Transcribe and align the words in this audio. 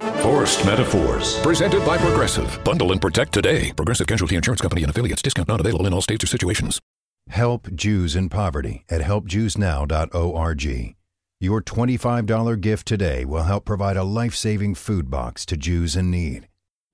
Forced 0.00 0.64
Metaphors. 0.64 1.38
Presented 1.40 1.84
by 1.84 1.98
Progressive. 1.98 2.58
Bundle 2.64 2.92
and 2.92 3.00
protect 3.00 3.32
today. 3.32 3.72
Progressive 3.72 4.06
Casualty 4.06 4.36
Insurance 4.36 4.62
Company 4.62 4.82
and 4.82 4.90
affiliates. 4.90 5.20
Discount 5.20 5.48
not 5.48 5.60
available 5.60 5.86
in 5.86 5.92
all 5.92 6.00
states 6.00 6.24
or 6.24 6.26
situations. 6.26 6.80
Help 7.28 7.70
Jews 7.74 8.16
in 8.16 8.30
poverty 8.30 8.84
at 8.88 9.02
helpjewsnow.org. 9.02 10.94
Your 11.42 11.62
$25 11.62 12.60
gift 12.60 12.86
today 12.88 13.24
will 13.24 13.44
help 13.44 13.64
provide 13.64 13.96
a 13.96 14.04
life 14.04 14.34
saving 14.34 14.74
food 14.74 15.10
box 15.10 15.46
to 15.46 15.56
Jews 15.56 15.96
in 15.96 16.10
need. 16.10 16.48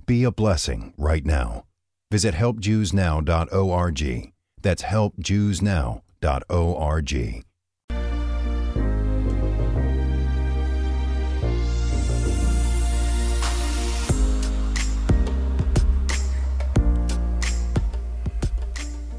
Be 0.04 0.22
a 0.24 0.32
blessing 0.32 0.92
right 0.96 1.24
now. 1.24 1.64
Visit 2.10 2.34
helpjewsnow.org. 2.34 4.32
That's 4.62 4.82
helpjewsnow.org. 4.82 7.45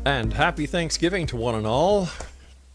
And 0.08 0.32
happy 0.32 0.68
Thanksgiving 0.68 1.28
to 1.28 1.36
one 1.36 1.54
and 1.54 1.68
all. 1.68 2.08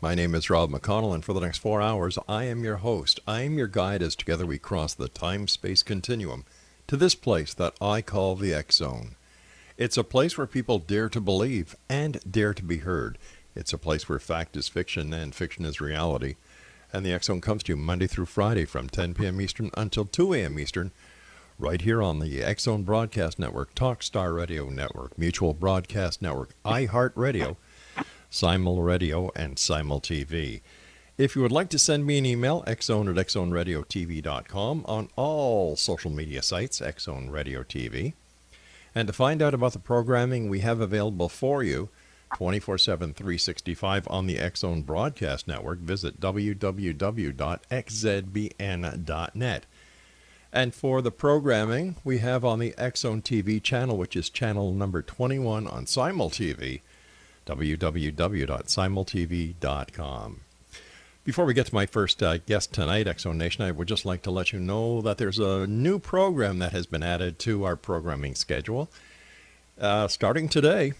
My 0.02 0.14
name 0.14 0.34
is 0.34 0.50
Rob 0.50 0.70
McConnell, 0.70 1.14
and 1.14 1.24
for 1.24 1.32
the 1.32 1.40
next 1.40 1.60
four 1.60 1.80
hours, 1.80 2.18
I 2.29 2.45
am 2.45 2.62
your 2.62 2.76
host. 2.76 3.20
I 3.26 3.40
am 3.40 3.57
your 3.57 3.68
guide 3.68 4.02
as 4.02 4.15
together 4.15 4.45
we 4.45 4.59
cross 4.59 4.93
the 4.93 5.09
time 5.09 5.48
space 5.48 5.82
continuum 5.82 6.45
to 6.88 6.96
this 6.98 7.15
place 7.15 7.54
that 7.54 7.73
I 7.80 8.02
call 8.02 8.37
the 8.37 8.52
X 8.52 8.76
Zone. 8.76 9.16
It's 9.79 9.96
a 9.96 10.04
place 10.04 10.37
where 10.37 10.46
people 10.46 10.79
dare 10.79 11.09
to 11.09 11.23
believe 11.23 11.74
and 11.88 12.20
dare 12.30 12.52
to 12.52 12.62
be 12.62 12.76
heard. 12.76 13.16
It's 13.57 13.73
a 13.73 13.79
place 13.79 14.10
where 14.10 14.18
fact 14.18 14.54
is 14.54 14.68
fiction 14.68 15.14
and 15.14 15.35
fiction 15.35 15.64
is 15.64 15.80
reality. 15.80 16.35
And 16.92 17.02
the 17.02 17.14
X 17.14 17.29
Zone 17.29 17.40
comes 17.40 17.62
to 17.62 17.73
you 17.73 17.76
Monday 17.79 18.09
through 18.09 18.26
Friday 18.26 18.66
from 18.66 18.90
10 18.90 19.14
p.m. 19.14 19.40
Eastern 19.40 19.70
until 19.73 20.04
2 20.04 20.35
a.m. 20.35 20.59
Eastern 20.59 20.92
right 21.63 21.80
here 21.80 22.02
on 22.02 22.18
the 22.18 22.43
X 22.43 22.65
Zone 22.65 22.82
Broadcast 22.82 23.38
Network, 23.38 23.73
Talkstar 23.77 24.35
Radio 24.35 24.68
Network, 24.68 25.16
Mutual 25.16 25.55
Broadcast 25.55 26.21
Network, 26.21 26.51
iHeartRadio, 26.65 27.54
Simul 28.29 28.82
Radio, 28.82 29.30
and 29.37 29.57
Simul 29.59 30.01
TV. 30.01 30.60
If 31.16 31.37
you 31.37 31.43
would 31.43 31.52
like 31.52 31.69
to 31.69 31.79
send 31.79 32.04
me 32.04 32.19
an 32.19 32.27
email, 32.27 32.65
xzone 32.66 33.09
at 33.09 33.27
xzoneradiotv.com 33.27 34.85
on 34.87 35.09
all 35.15 35.77
social 35.77 36.10
media 36.10 36.43
sites, 36.43 36.80
Xzone 36.80 37.30
Radio 37.30 37.63
TV. 37.63 38.15
And 38.93 39.07
to 39.07 39.13
find 39.13 39.41
out 39.41 39.54
about 39.54 39.73
the 39.73 39.79
programming 39.79 40.49
we 40.49 40.59
have 40.60 40.80
available 40.80 41.29
for 41.29 41.63
you 41.63 41.91
24 42.35 42.79
7, 42.79 43.15
365 43.15 44.09
on 44.09 44.26
the 44.26 44.38
X 44.38 44.60
Zone 44.60 44.82
Broadcast 44.82 45.47
Network, 45.47 45.79
visit 45.79 46.19
www.xzbn.net. 46.21 47.37
And 50.52 50.74
for 50.74 51.00
the 51.00 51.10
programming, 51.10 51.96
we 52.04 52.18
have 52.18 52.45
on 52.45 52.58
the 52.58 52.74
Zone 52.95 53.22
TV 53.22 53.62
channel, 53.62 53.96
which 53.96 54.14
is 54.14 54.28
channel 54.28 54.72
number 54.72 55.00
21 55.00 55.66
on 55.66 55.86
Simul 55.86 56.28
TV, 56.28 56.82
www.simultv.com. 57.46 60.40
Before 61.24 61.45
we 61.46 61.54
get 61.54 61.66
to 61.66 61.74
my 61.74 61.86
first 61.86 62.23
uh, 62.23 62.36
guest 62.38 62.74
tonight, 62.74 63.20
Zone 63.20 63.38
Nation, 63.38 63.64
I 63.64 63.70
would 63.70 63.88
just 63.88 64.04
like 64.04 64.20
to 64.22 64.30
let 64.30 64.53
you 64.53 64.58
know 64.58 65.00
that 65.00 65.16
there's 65.16 65.38
a 65.38 65.66
new 65.66 65.98
program 65.98 66.58
that 66.58 66.72
has 66.72 66.84
been 66.84 67.02
added 67.02 67.38
to 67.41 67.64
our 67.64 67.76
programming 67.76 68.34
schedule. 68.34 68.91
Uh, 69.80 70.06
starting 70.08 70.50
today, 70.50 70.92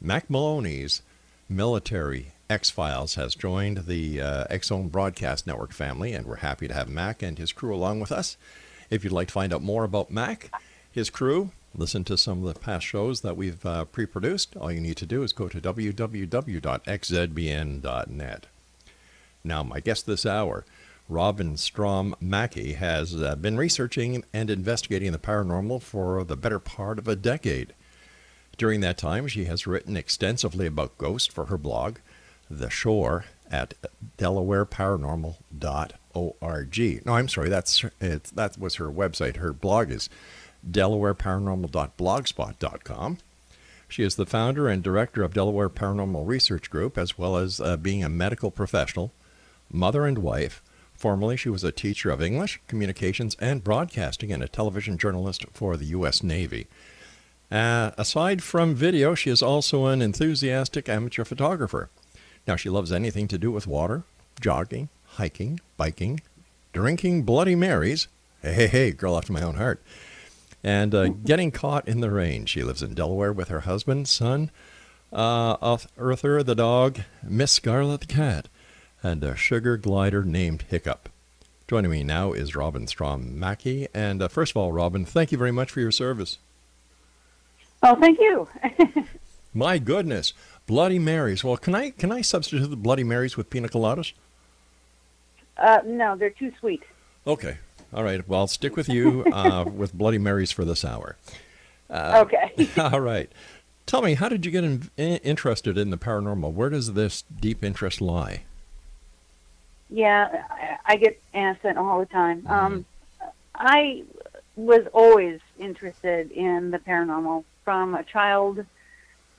Mack 0.00 0.30
Maloney's 0.30 1.02
Military 1.48 2.28
X 2.48 2.70
Files 2.70 3.16
has 3.16 3.34
joined 3.34 3.86
the 3.86 4.20
uh, 4.20 4.58
Zone 4.62 4.88
Broadcast 4.88 5.44
Network 5.44 5.72
family, 5.72 6.12
and 6.12 6.24
we're 6.24 6.36
happy 6.36 6.68
to 6.68 6.74
have 6.74 6.88
Mack 6.88 7.20
and 7.22 7.36
his 7.36 7.52
crew 7.52 7.74
along 7.74 7.98
with 7.98 8.12
us. 8.12 8.36
If 8.90 9.04
you'd 9.04 9.12
like 9.12 9.28
to 9.28 9.34
find 9.34 9.52
out 9.52 9.62
more 9.62 9.84
about 9.84 10.10
Mack, 10.10 10.50
his 10.90 11.10
crew, 11.10 11.50
listen 11.74 12.04
to 12.04 12.16
some 12.16 12.44
of 12.44 12.54
the 12.54 12.60
past 12.60 12.86
shows 12.86 13.20
that 13.20 13.36
we've 13.36 13.64
uh, 13.66 13.84
pre 13.86 14.06
produced, 14.06 14.56
all 14.56 14.72
you 14.72 14.80
need 14.80 14.96
to 14.98 15.06
do 15.06 15.22
is 15.22 15.32
go 15.32 15.48
to 15.48 15.60
www.xzbn.net. 15.60 16.06
Now, 19.44 19.62
my 19.62 19.80
guest 19.80 20.06
this 20.06 20.26
hour, 20.26 20.64
Robin 21.08 21.56
Strom 21.56 22.16
Mackey, 22.20 22.72
has 22.72 23.14
uh, 23.22 23.36
been 23.36 23.56
researching 23.56 24.24
and 24.32 24.50
investigating 24.50 25.12
the 25.12 25.18
paranormal 25.18 25.82
for 25.82 26.24
the 26.24 26.36
better 26.36 26.58
part 26.58 26.98
of 26.98 27.06
a 27.06 27.14
decade. 27.14 27.72
During 28.56 28.80
that 28.80 28.98
time, 28.98 29.28
she 29.28 29.44
has 29.44 29.66
written 29.66 29.96
extensively 29.96 30.66
about 30.66 30.98
ghosts 30.98 31.32
for 31.32 31.46
her 31.46 31.58
blog, 31.58 31.98
The 32.50 32.70
Shore, 32.70 33.26
at 33.50 33.74
DelawareParanormal.org. 34.18 37.06
No, 37.06 37.12
I'm 37.12 37.28
sorry, 37.28 37.48
that's 37.48 37.84
that 38.00 38.58
was 38.58 38.74
her 38.76 38.90
website. 38.90 39.36
Her 39.36 39.52
blog 39.52 39.90
is 39.90 40.08
DelawareParanormal.blogspot.com. 40.68 43.18
She 43.88 44.02
is 44.02 44.16
the 44.16 44.26
founder 44.26 44.68
and 44.68 44.82
director 44.82 45.22
of 45.22 45.32
Delaware 45.32 45.68
Paranormal 45.68 46.26
Research 46.26 46.70
Group, 46.70 46.98
as 46.98 47.16
well 47.16 47.36
as 47.36 47.60
uh, 47.60 47.76
being 47.76 48.02
a 48.02 48.08
medical 48.08 48.50
professional, 48.50 49.12
mother 49.70 50.06
and 50.06 50.18
wife. 50.18 50.60
Formerly, 50.94 51.36
she 51.36 51.50
was 51.50 51.62
a 51.62 51.70
teacher 51.70 52.10
of 52.10 52.22
English, 52.22 52.60
communications, 52.66 53.36
and 53.38 53.62
broadcasting 53.62 54.32
and 54.32 54.42
a 54.42 54.48
television 54.48 54.98
journalist 54.98 55.44
for 55.52 55.76
the 55.76 55.84
U.S. 55.86 56.22
Navy. 56.22 56.66
Uh, 57.50 57.90
aside 57.96 58.42
from 58.42 58.74
video, 58.74 59.14
she 59.14 59.30
is 59.30 59.42
also 59.42 59.86
an 59.86 60.02
enthusiastic 60.02 60.88
amateur 60.88 61.24
photographer. 61.24 61.88
Now, 62.46 62.56
she 62.56 62.70
loves 62.70 62.92
anything 62.92 63.26
to 63.28 63.38
do 63.38 63.50
with 63.50 63.66
water, 63.66 64.04
jogging, 64.40 64.88
hiking, 65.04 65.60
biking, 65.76 66.20
drinking 66.72 67.24
Bloody 67.24 67.54
Marys. 67.54 68.06
Hey, 68.42 68.52
hey, 68.52 68.66
hey, 68.68 68.90
girl 68.92 69.16
after 69.16 69.32
my 69.32 69.42
own 69.42 69.56
heart. 69.56 69.82
And 70.62 70.94
uh, 70.94 71.08
getting 71.24 71.50
caught 71.50 71.88
in 71.88 72.00
the 72.00 72.10
rain. 72.10 72.46
She 72.46 72.62
lives 72.62 72.82
in 72.82 72.94
Delaware 72.94 73.32
with 73.32 73.48
her 73.48 73.60
husband, 73.60 74.08
son, 74.08 74.50
uh, 75.12 75.78
Arthur 75.98 76.42
the 76.42 76.54
dog, 76.54 77.00
Miss 77.22 77.52
Scarlet 77.52 78.02
the 78.02 78.06
cat, 78.06 78.48
and 79.02 79.24
a 79.24 79.36
sugar 79.36 79.76
glider 79.76 80.22
named 80.22 80.64
Hiccup. 80.68 81.08
Joining 81.68 81.90
me 81.90 82.04
now 82.04 82.32
is 82.32 82.54
Robin 82.54 82.86
Strom 82.86 83.40
Mackey. 83.40 83.88
And 83.92 84.22
uh, 84.22 84.28
first 84.28 84.52
of 84.52 84.56
all, 84.56 84.70
Robin, 84.70 85.04
thank 85.04 85.32
you 85.32 85.38
very 85.38 85.50
much 85.50 85.72
for 85.72 85.80
your 85.80 85.90
service. 85.90 86.38
Oh, 87.82 87.96
thank 87.96 88.20
you. 88.20 88.48
My 89.54 89.78
goodness. 89.78 90.32
Bloody 90.66 90.98
Marys. 90.98 91.44
Well, 91.44 91.56
can 91.56 91.74
I 91.74 91.90
can 91.90 92.10
I 92.10 92.20
substitute 92.20 92.68
the 92.68 92.76
Bloody 92.76 93.04
Marys 93.04 93.36
with 93.36 93.50
pina 93.50 93.68
coladas? 93.68 94.12
Uh, 95.56 95.80
no, 95.84 96.16
they're 96.16 96.30
too 96.30 96.52
sweet. 96.60 96.82
Okay. 97.26 97.58
All 97.94 98.04
right. 98.04 98.26
Well, 98.28 98.40
I'll 98.40 98.46
stick 98.46 98.76
with 98.76 98.88
you 98.88 99.24
uh, 99.32 99.64
with 99.64 99.94
Bloody 99.94 100.18
Marys 100.18 100.52
for 100.52 100.64
this 100.64 100.84
hour. 100.84 101.16
Uh, 101.88 102.24
okay. 102.26 102.68
all 102.80 103.00
right. 103.00 103.30
Tell 103.86 104.02
me, 104.02 104.14
how 104.14 104.28
did 104.28 104.44
you 104.44 104.50
get 104.50 104.64
in, 104.64 104.90
in, 104.96 105.18
interested 105.18 105.78
in 105.78 105.90
the 105.90 105.96
paranormal? 105.96 106.52
Where 106.52 106.68
does 106.68 106.94
this 106.94 107.22
deep 107.22 107.62
interest 107.62 108.00
lie? 108.00 108.42
Yeah, 109.88 110.42
I, 110.50 110.94
I 110.94 110.96
get 110.96 111.20
asked 111.32 111.62
that 111.62 111.76
all 111.76 112.00
the 112.00 112.06
time. 112.06 112.42
Mm. 112.42 112.50
Um, 112.50 112.84
I 113.54 114.02
was 114.56 114.86
always 114.92 115.40
interested 115.58 116.32
in 116.32 116.72
the 116.72 116.78
paranormal 116.78 117.44
from 117.64 117.94
a 117.94 118.02
child 118.02 118.64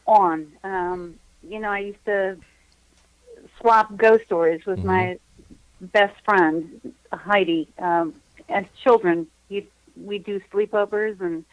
on. 0.08 0.52
Um, 0.64 1.16
you 1.48 1.60
know, 1.60 1.70
I 1.70 1.80
used 1.80 2.06
to 2.06 2.38
swap 3.60 3.96
ghost 3.96 4.26
stories 4.26 4.66
with 4.66 4.80
mm-hmm. 4.80 4.88
my 4.88 5.20
best 5.82 6.16
friend 6.26 6.94
Heidi. 7.12 7.68
Um, 7.78 8.16
as 8.50 8.66
children, 8.84 9.28
we 9.50 9.68
we 9.96 10.20
do 10.20 10.42
sleepovers 10.52 11.20
and 11.22 11.46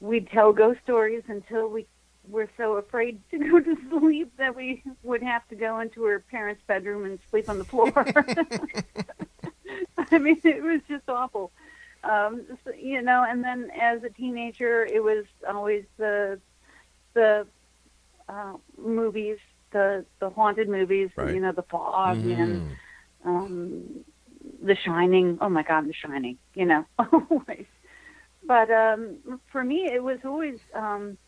we'd 0.00 0.28
tell 0.30 0.52
ghost 0.52 0.80
stories 0.82 1.22
until 1.28 1.68
we 1.68 1.86
were 2.28 2.48
so 2.56 2.76
afraid 2.76 3.20
to 3.30 3.38
go 3.38 3.60
to 3.60 3.76
sleep 3.90 4.32
that 4.36 4.54
we 4.54 4.82
would 5.02 5.22
have 5.22 5.46
to 5.48 5.54
go 5.54 5.80
into 5.80 6.04
her 6.04 6.20
parents' 6.20 6.62
bedroom 6.66 7.04
and 7.04 7.18
sleep 7.30 7.48
on 7.48 7.58
the 7.58 7.64
floor. 7.64 7.92
I 10.10 10.18
mean, 10.18 10.40
it 10.44 10.62
was 10.62 10.80
just 10.88 11.08
awful. 11.08 11.50
Um, 12.04 12.46
so, 12.64 12.72
you 12.72 13.02
know, 13.02 13.24
and 13.28 13.42
then 13.42 13.70
as 13.78 14.04
a 14.04 14.10
teenager, 14.10 14.84
it 14.84 15.02
was 15.02 15.24
always 15.48 15.84
the 15.96 16.38
the 17.14 17.46
uh, 18.28 18.54
movies, 18.76 19.38
the 19.72 20.04
the 20.20 20.30
haunted 20.30 20.68
movies, 20.68 21.10
right. 21.16 21.34
you 21.34 21.40
know, 21.40 21.52
The 21.52 21.62
Fog 21.62 22.18
mm-hmm. 22.18 22.40
and 22.40 22.76
um, 23.24 24.04
The 24.62 24.76
Shining. 24.76 25.38
Oh 25.40 25.48
my 25.48 25.62
God, 25.62 25.86
The 25.86 25.94
Shining. 25.94 26.38
You 26.54 26.66
know, 26.66 26.84
always. 26.98 27.66
But 28.44 28.70
um, 28.70 29.40
for 29.50 29.62
me, 29.62 29.90
it 29.92 30.02
was 30.02 30.18
always 30.24 30.58
um, 30.74 31.18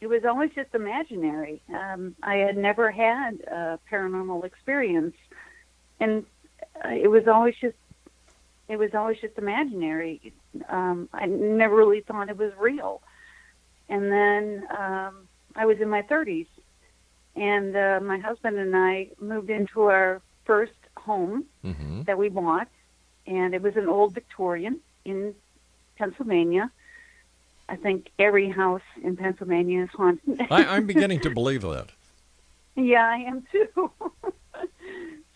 it 0.00 0.06
was 0.06 0.24
always 0.24 0.50
just 0.54 0.74
imaginary. 0.74 1.62
Um, 1.74 2.14
I 2.22 2.36
had 2.36 2.56
never 2.56 2.90
had 2.90 3.40
a 3.40 3.78
paranormal 3.90 4.44
experience, 4.44 5.16
and 6.00 6.24
uh, 6.84 6.90
it 6.90 7.08
was 7.08 7.26
always 7.26 7.54
just 7.60 7.76
it 8.68 8.76
was 8.76 8.90
always 8.94 9.18
just 9.20 9.38
imaginary. 9.38 10.32
Um, 10.68 11.08
I 11.12 11.26
never 11.26 11.74
really 11.74 12.00
thought 12.00 12.28
it 12.28 12.36
was 12.36 12.52
real. 12.58 13.02
And 13.88 14.10
then 14.10 14.66
um, 14.76 15.28
I 15.54 15.66
was 15.66 15.78
in 15.80 15.88
my 15.88 16.02
30s, 16.02 16.46
and 17.36 17.76
uh, 17.76 18.00
my 18.02 18.18
husband 18.18 18.58
and 18.58 18.74
I 18.76 19.08
moved 19.20 19.50
into 19.50 19.82
our 19.82 20.20
first 20.44 20.72
home 20.96 21.44
Mm-hmm. 21.64 22.02
that 22.02 22.16
we 22.18 22.28
bought, 22.28 22.68
and 23.26 23.52
it 23.54 23.60
was 23.62 23.74
an 23.76 23.88
old 23.88 24.14
Victorian 24.14 24.80
in 25.04 25.34
Pennsylvania. 25.98 26.70
I 27.68 27.74
think 27.76 28.10
every 28.20 28.48
house 28.48 28.82
in 29.02 29.16
Pennsylvania 29.16 29.82
is 29.84 29.90
haunted. 29.90 30.40
I, 30.50 30.64
I'm 30.64 30.86
beginning 30.94 31.20
to 31.20 31.30
believe 31.30 31.62
that. 31.62 31.88
Yeah, 32.76 33.04
I 33.04 33.16
am 33.16 33.42
too. 33.50 33.68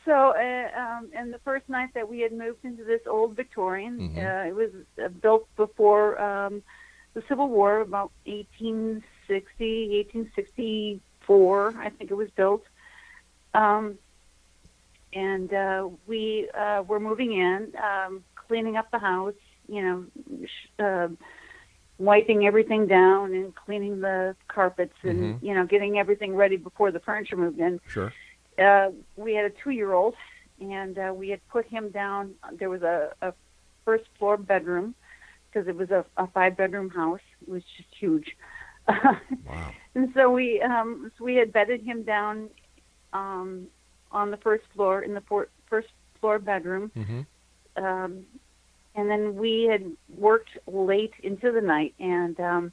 so, 0.05 0.13
uh, 0.37 0.81
um, 0.81 1.11
and 1.17 1.33
the 1.33 1.41
first 1.45 1.69
night 1.69 1.89
that 1.95 2.09
we 2.09 2.21
had 2.21 2.33
moved 2.33 2.65
into 2.65 2.85
this 2.85 3.01
old 3.09 3.35
Victorian, 3.35 3.99
Mhm. 3.99 4.19
uh, 4.19 4.49
it 4.49 4.55
was 4.55 4.71
uh, 5.05 5.09
built 5.09 5.49
before 5.57 6.21
um, 6.21 6.63
the 7.15 7.23
Civil 7.29 7.49
War, 7.49 7.81
about 7.81 8.13
1860, 8.25 9.03
1864, 10.13 11.75
I 11.79 11.91
think 11.91 12.11
it 12.11 12.15
was 12.15 12.31
built. 12.37 12.63
Um, 13.55 13.99
and 15.13 15.53
uh, 15.53 15.89
we 16.07 16.49
uh, 16.57 16.83
were 16.87 17.01
moving 17.01 17.33
in, 17.33 17.73
um, 17.83 18.23
cleaning 18.35 18.77
up 18.77 18.91
the 18.91 18.99
house, 18.99 19.35
you 19.69 19.83
know, 19.83 20.05
sh- 20.47 20.81
uh, 20.83 21.09
wiping 21.99 22.47
everything 22.47 22.87
down 22.87 23.35
and 23.35 23.55
cleaning 23.55 24.01
the 24.01 24.35
carpets 24.49 24.95
and 25.03 25.19
Mhm. 25.21 25.43
you 25.43 25.55
know 25.55 25.67
getting 25.67 25.99
everything 25.99 26.35
ready 26.35 26.57
before 26.57 26.91
the 26.93 27.01
furniture 27.01 27.37
moved 27.37 27.59
in. 27.59 27.81
Sure. 27.89 28.13
Uh, 28.59 28.91
we 29.17 29.35
had 29.35 29.45
a 29.45 29.51
two-year-old, 29.51 30.15
and 30.61 30.99
uh, 30.99 31.13
we 31.15 31.29
had 31.29 31.47
put 31.49 31.67
him 31.67 31.91
down. 31.91 32.35
There 32.53 32.71
was 32.71 32.83
a, 32.83 33.13
a 33.21 33.35
first 33.85 34.05
floor 34.19 34.37
bedroom 34.37 34.95
because 35.53 35.69
it 35.69 35.77
was 35.77 35.91
a, 35.91 36.05
a 36.17 36.27
five-bedroom 36.29 36.91
house. 36.91 37.21
It 37.43 37.49
was 37.51 37.63
just 37.77 37.89
huge. 37.99 38.37
Wow. 39.47 39.75
And 39.95 40.11
so 40.15 40.31
we 40.31 40.61
um, 40.63 41.11
so 41.17 41.25
we 41.25 41.35
had 41.37 41.53
bedded 41.53 41.83
him 41.83 42.03
down 42.03 42.49
um, 43.13 43.67
on 44.13 44.31
the 44.31 44.37
first 44.37 44.65
floor 44.75 45.03
in 45.03 45.15
the 45.15 45.21
for- 45.23 45.49
first 45.69 45.89
floor 46.21 46.39
bedroom, 46.39 46.91
Mm-hmm. 46.97 47.85
um, 47.85 48.25
and 48.95 49.11
then 49.11 49.37
we 49.37 49.65
had 49.71 49.85
worked 50.17 50.51
late 50.67 51.13
into 51.23 51.51
the 51.53 51.61
night. 51.61 51.95
And 51.99 52.39
um, 52.41 52.73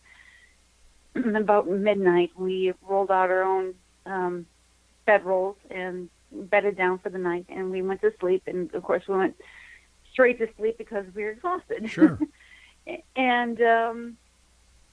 about 1.35 1.68
midnight, 1.69 2.31
we 2.38 2.74
rolled 2.88 3.12
out 3.12 3.29
our 3.29 3.44
own 3.44 3.74
um, 4.06 4.45
bedrolls 5.07 5.56
and 5.69 6.09
bedded 6.31 6.77
down 6.77 7.00
for 7.00 7.09
the 7.09 7.18
night. 7.18 7.45
And 7.50 7.71
we 7.71 7.81
went 7.81 8.01
to 8.01 8.12
sleep. 8.19 8.44
And 8.47 8.74
of 8.74 8.83
course, 8.83 9.03
we 9.07 9.15
went 9.15 9.35
straight 10.12 10.39
to 10.39 10.47
sleep 10.57 10.77
because 10.77 11.06
we 11.15 11.24
were 11.24 11.31
exhausted. 11.31 11.89
Sure. 11.89 12.19
and 13.16 13.62
um, 13.62 14.18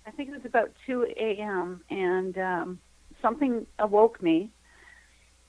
I 0.06 0.11
think 0.11 0.29
it 0.29 0.32
was 0.32 0.44
about 0.44 0.70
2 0.87 1.06
a.m. 1.17 1.81
and 1.91 2.37
um, 2.38 2.79
something 3.23 3.67
awoke 3.79 4.23
me, 4.23 4.50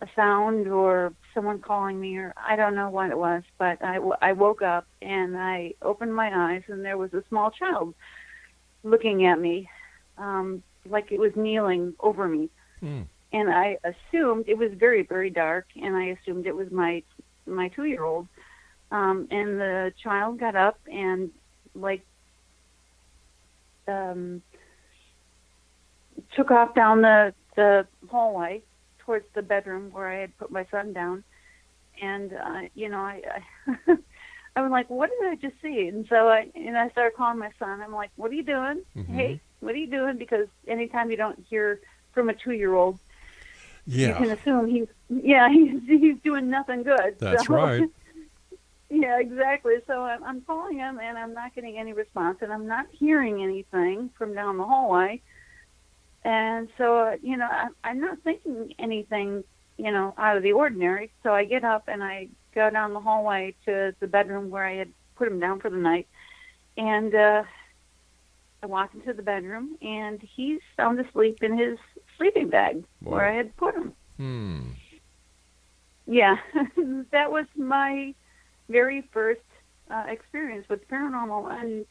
a 0.01 0.07
sound 0.15 0.67
or 0.67 1.13
someone 1.33 1.59
calling 1.59 1.99
me, 1.99 2.17
or 2.17 2.33
I 2.37 2.55
don't 2.55 2.75
know 2.75 2.89
what 2.89 3.09
it 3.09 3.17
was, 3.17 3.43
but 3.57 3.83
I, 3.83 3.95
w- 3.95 4.15
I 4.21 4.33
woke 4.33 4.61
up 4.61 4.87
and 5.01 5.37
I 5.37 5.73
opened 5.81 6.15
my 6.15 6.31
eyes 6.33 6.63
and 6.67 6.83
there 6.83 6.97
was 6.97 7.13
a 7.13 7.23
small 7.29 7.51
child 7.51 7.93
looking 8.83 9.25
at 9.25 9.39
me, 9.39 9.69
um, 10.17 10.63
like 10.89 11.11
it 11.11 11.19
was 11.19 11.31
kneeling 11.35 11.93
over 11.99 12.27
me. 12.27 12.49
Hmm. 12.79 13.01
And 13.33 13.49
I 13.49 13.77
assumed 13.83 14.45
it 14.47 14.57
was 14.57 14.71
very, 14.77 15.01
very 15.01 15.29
dark, 15.29 15.65
and 15.75 15.95
I 15.95 16.05
assumed 16.05 16.45
it 16.45 16.55
was 16.55 16.71
my 16.71 17.03
my 17.45 17.67
two 17.69 17.83
year 17.83 18.03
old. 18.03 18.27
Um, 18.91 19.27
and 19.29 19.59
the 19.59 19.91
child 20.01 20.39
got 20.39 20.55
up 20.55 20.79
and 20.89 21.31
like 21.73 22.05
um, 23.87 24.41
took 26.35 26.51
off 26.51 26.73
down 26.75 27.01
the 27.01 27.33
the 27.55 27.87
hallway 28.09 28.61
towards 28.99 29.25
the 29.33 29.41
bedroom 29.41 29.89
where 29.91 30.07
I 30.09 30.15
had 30.21 30.37
put 30.37 30.51
my 30.51 30.65
son 30.71 30.93
down, 30.93 31.23
and 32.01 32.33
uh, 32.33 32.61
you 32.73 32.89
know 32.89 32.99
I. 32.99 33.21
I 33.87 33.97
I 34.57 34.61
was 34.61 34.71
like, 34.71 34.89
"What 34.89 35.09
did 35.19 35.29
I 35.29 35.35
just 35.35 35.61
see?" 35.61 35.89
And 35.89 36.07
so 36.07 36.29
I 36.29 36.47
and 36.55 36.77
I 36.77 36.87
started 36.91 37.17
calling 37.17 37.37
my 37.37 37.51
son. 37.59 37.81
I'm 37.81 37.93
like, 37.93 38.09
"What 38.15 38.31
are 38.31 38.35
you 38.35 38.43
doing? 38.43 38.83
Mhm. 38.95 39.07
Hey, 39.13 39.41
what 39.59 39.75
are 39.75 39.77
you 39.77 39.87
doing?" 39.87 40.17
Because 40.17 40.47
anytime 40.65 41.11
you 41.11 41.17
don't 41.17 41.45
hear 41.49 41.81
from 42.13 42.29
a 42.29 42.33
two-year-old, 42.33 42.97
yeah. 43.85 44.07
you 44.07 44.13
can 44.13 44.29
assume 44.37 44.67
he's 44.67 44.87
yeah 45.09 45.49
he's 45.51 45.81
he's 45.85 46.17
doing 46.23 46.49
nothing 46.49 46.83
good. 46.83 47.17
That's 47.19 47.47
So- 47.47 47.53
right. 47.53 47.89
Yeah, 48.95 49.19
exactly. 49.19 49.73
So 49.87 50.03
I'm, 50.03 50.23
I'm 50.23 50.41
calling 50.41 50.77
him 50.77 50.99
and 50.99 51.17
I'm 51.17 51.33
not 51.33 51.53
getting 51.53 51.77
any 51.77 51.91
response 51.91 52.37
and 52.41 52.51
I'm 52.51 52.65
not 52.65 52.85
hearing 52.91 53.43
anything 53.43 54.09
from 54.17 54.33
down 54.33 54.57
the 54.57 54.63
hallway. 54.63 55.21
And 56.23 56.69
so, 56.77 56.99
uh, 56.99 57.15
you 57.21 57.35
know, 57.35 57.47
I, 57.51 57.67
I'm 57.83 57.99
not 57.99 58.19
thinking 58.23 58.73
anything, 58.79 59.43
you 59.77 59.91
know, 59.91 60.13
out 60.17 60.37
of 60.37 60.43
the 60.43 60.53
ordinary. 60.53 61.11
So 61.23 61.33
I 61.33 61.43
get 61.43 61.65
up 61.65 61.83
and 61.87 62.01
I 62.01 62.29
go 62.53 62.69
down 62.69 62.93
the 62.93 63.01
hallway 63.01 63.53
to 63.65 63.93
the 63.99 64.07
bedroom 64.07 64.49
where 64.49 64.65
I 64.65 64.75
had 64.75 64.91
put 65.17 65.27
him 65.27 65.41
down 65.41 65.59
for 65.59 65.69
the 65.69 65.77
night. 65.77 66.07
And 66.77 67.13
uh, 67.13 67.43
I 68.63 68.65
walk 68.65 68.91
into 68.93 69.11
the 69.11 69.23
bedroom 69.23 69.77
and 69.81 70.21
he's 70.35 70.61
sound 70.77 71.01
asleep 71.01 71.43
in 71.43 71.57
his 71.57 71.77
sleeping 72.17 72.49
bag 72.49 72.85
where 73.01 73.25
I 73.29 73.35
had 73.35 73.55
put 73.57 73.75
him. 73.75 73.93
Hmm. 74.15 74.61
Yeah, 76.07 76.37
that 77.11 77.29
was 77.31 77.45
my 77.57 78.13
very 78.69 79.07
first 79.11 79.41
uh, 79.91 80.05
experience 80.07 80.67
with 80.69 80.87
paranormal, 80.89 81.51
and 81.61 81.85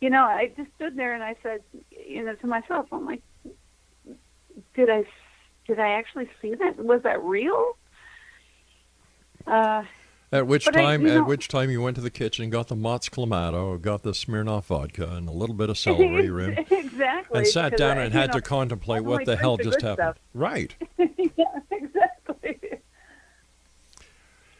you 0.00 0.10
know, 0.10 0.24
I 0.24 0.50
just 0.56 0.68
stood 0.76 0.96
there 0.96 1.14
and 1.14 1.22
I 1.22 1.36
said, 1.42 1.60
you 1.90 2.24
know, 2.24 2.34
to 2.34 2.46
myself, 2.46 2.86
I'm 2.92 3.06
like, 3.06 3.22
did 4.74 4.90
I, 4.90 5.04
did 5.68 5.78
I 5.78 5.90
actually 5.90 6.28
see 6.40 6.54
that? 6.56 6.76
Was 6.78 7.02
that 7.04 7.22
real? 7.22 7.76
Uh, 9.46 9.84
At 10.32 10.46
which 10.46 10.66
I- 10.68 10.72
time, 10.72 11.02
you 11.02 11.08
at 11.08 11.14
know- 11.18 11.24
which 11.24 11.46
time 11.48 11.70
you 11.70 11.80
went 11.82 11.94
to 11.96 12.00
the 12.02 12.10
kitchen, 12.10 12.50
got 12.50 12.68
the 12.68 12.76
Mott's 12.76 13.08
Clamato, 13.08 13.80
got 13.80 14.02
the 14.02 14.10
Smirnoff 14.10 14.64
vodka, 14.64 15.08
and 15.08 15.28
a 15.28 15.32
little 15.32 15.54
bit 15.54 15.70
of 15.70 15.78
celery 15.86 16.30
rim, 16.30 16.58
exactly. 16.70 17.38
and 17.38 17.46
sat 17.46 17.76
down 17.76 17.98
I- 17.98 18.04
and 18.04 18.12
had 18.12 18.30
know, 18.32 18.38
to 18.38 18.42
contemplate 18.42 19.04
what 19.04 19.24
the 19.24 19.36
hell 19.36 19.56
just 19.56 19.82
happened. 19.82 20.14
stuff. 20.16 20.18
Right. 20.34 20.74
yeah, 20.98 21.44
exactly. 21.70 22.00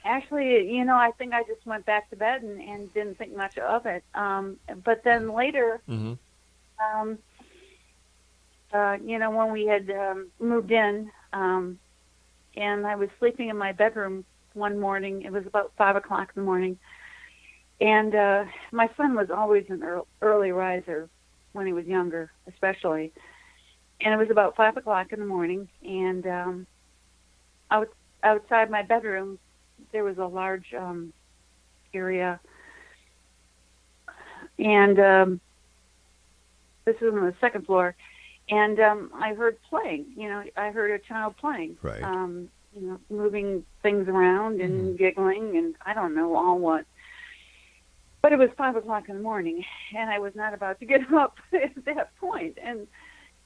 Actually, 0.04 0.68
you 0.70 0.84
know, 0.84 0.96
I 0.96 1.10
think 1.18 1.32
I 1.32 1.42
just 1.42 1.64
went 1.66 1.84
back 1.86 2.08
to 2.10 2.16
bed 2.16 2.42
and, 2.42 2.60
and 2.60 2.92
didn't 2.92 3.18
think 3.18 3.36
much 3.36 3.56
of 3.58 3.86
it. 3.86 4.02
Um, 4.14 4.58
but 4.84 5.02
then 5.04 5.34
later, 5.34 5.80
hmm 5.86 6.14
um, 6.80 7.18
uh, 8.72 8.96
you 9.04 9.18
know, 9.18 9.30
when 9.30 9.52
we 9.52 9.66
had 9.66 9.88
um, 9.90 10.30
moved 10.40 10.70
in, 10.70 11.10
um, 11.32 11.78
and 12.56 12.86
I 12.86 12.96
was 12.96 13.08
sleeping 13.18 13.48
in 13.48 13.56
my 13.56 13.72
bedroom 13.72 14.24
one 14.54 14.78
morning. 14.78 15.22
It 15.22 15.32
was 15.32 15.44
about 15.46 15.72
five 15.76 15.96
o'clock 15.96 16.28
in 16.34 16.42
the 16.42 16.46
morning, 16.46 16.78
and 17.80 18.14
uh, 18.14 18.44
my 18.72 18.88
son 18.96 19.14
was 19.14 19.28
always 19.34 19.64
an 19.68 19.82
ear- 19.82 20.02
early 20.22 20.52
riser 20.52 21.08
when 21.52 21.66
he 21.66 21.72
was 21.72 21.86
younger, 21.86 22.30
especially. 22.48 23.12
And 24.00 24.14
it 24.14 24.18
was 24.18 24.30
about 24.30 24.56
five 24.56 24.76
o'clock 24.76 25.08
in 25.12 25.20
the 25.20 25.26
morning, 25.26 25.68
and 25.82 26.26
um, 26.26 26.66
out 27.70 27.88
outside 28.22 28.70
my 28.70 28.82
bedroom, 28.82 29.38
there 29.90 30.04
was 30.04 30.18
a 30.18 30.26
large 30.26 30.72
um, 30.74 31.12
area, 31.94 32.40
and 34.58 34.98
um, 34.98 35.40
this 36.84 36.96
was 37.00 37.14
on 37.14 37.26
the 37.26 37.34
second 37.40 37.66
floor, 37.66 37.94
and 38.48 38.78
um, 38.80 39.10
I 39.14 39.34
heard 39.34 39.58
playing. 39.68 40.06
You 40.16 40.28
know, 40.28 40.44
I 40.56 40.70
heard 40.70 40.90
a 40.90 40.98
child 40.98 41.36
playing. 41.36 41.76
Right. 41.82 42.02
Um, 42.02 42.48
you 42.74 42.86
know, 42.86 42.98
moving 43.10 43.64
things 43.82 44.08
around 44.08 44.60
and 44.60 44.96
giggling, 44.98 45.56
and 45.56 45.74
I 45.84 45.94
don't 45.94 46.14
know 46.14 46.36
all 46.36 46.58
what. 46.58 46.86
But 48.22 48.32
it 48.32 48.38
was 48.38 48.50
five 48.56 48.76
o'clock 48.76 49.08
in 49.08 49.16
the 49.16 49.22
morning, 49.22 49.64
and 49.96 50.08
I 50.08 50.18
was 50.18 50.34
not 50.34 50.54
about 50.54 50.80
to 50.80 50.86
get 50.86 51.12
up 51.14 51.36
at 51.52 51.84
that 51.84 52.16
point. 52.16 52.58
And 52.62 52.86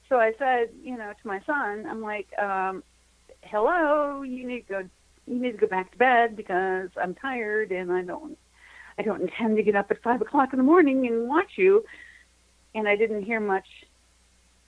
so 0.07 0.17
I 0.17 0.33
said, 0.39 0.69
you 0.81 0.97
know, 0.97 1.11
to 1.11 1.27
my 1.27 1.41
son, 1.45 1.85
I'm 1.87 2.01
like, 2.01 2.27
um, 2.39 2.83
"Hello, 3.41 4.21
you 4.21 4.47
need 4.47 4.67
to 4.67 4.73
go. 4.73 4.89
You 5.27 5.39
need 5.41 5.51
to 5.51 5.57
go 5.57 5.67
back 5.67 5.91
to 5.91 5.97
bed 5.97 6.35
because 6.35 6.89
I'm 7.01 7.13
tired, 7.15 7.71
and 7.71 7.91
I 7.91 8.01
don't, 8.01 8.37
I 8.97 9.01
don't 9.03 9.21
intend 9.21 9.57
to 9.57 9.63
get 9.63 9.75
up 9.75 9.91
at 9.91 10.01
five 10.01 10.21
o'clock 10.21 10.53
in 10.53 10.57
the 10.57 10.63
morning 10.63 11.05
and 11.07 11.27
watch 11.27 11.51
you." 11.57 11.83
And 12.75 12.87
I 12.87 12.95
didn't 12.95 13.23
hear 13.23 13.39
much, 13.39 13.67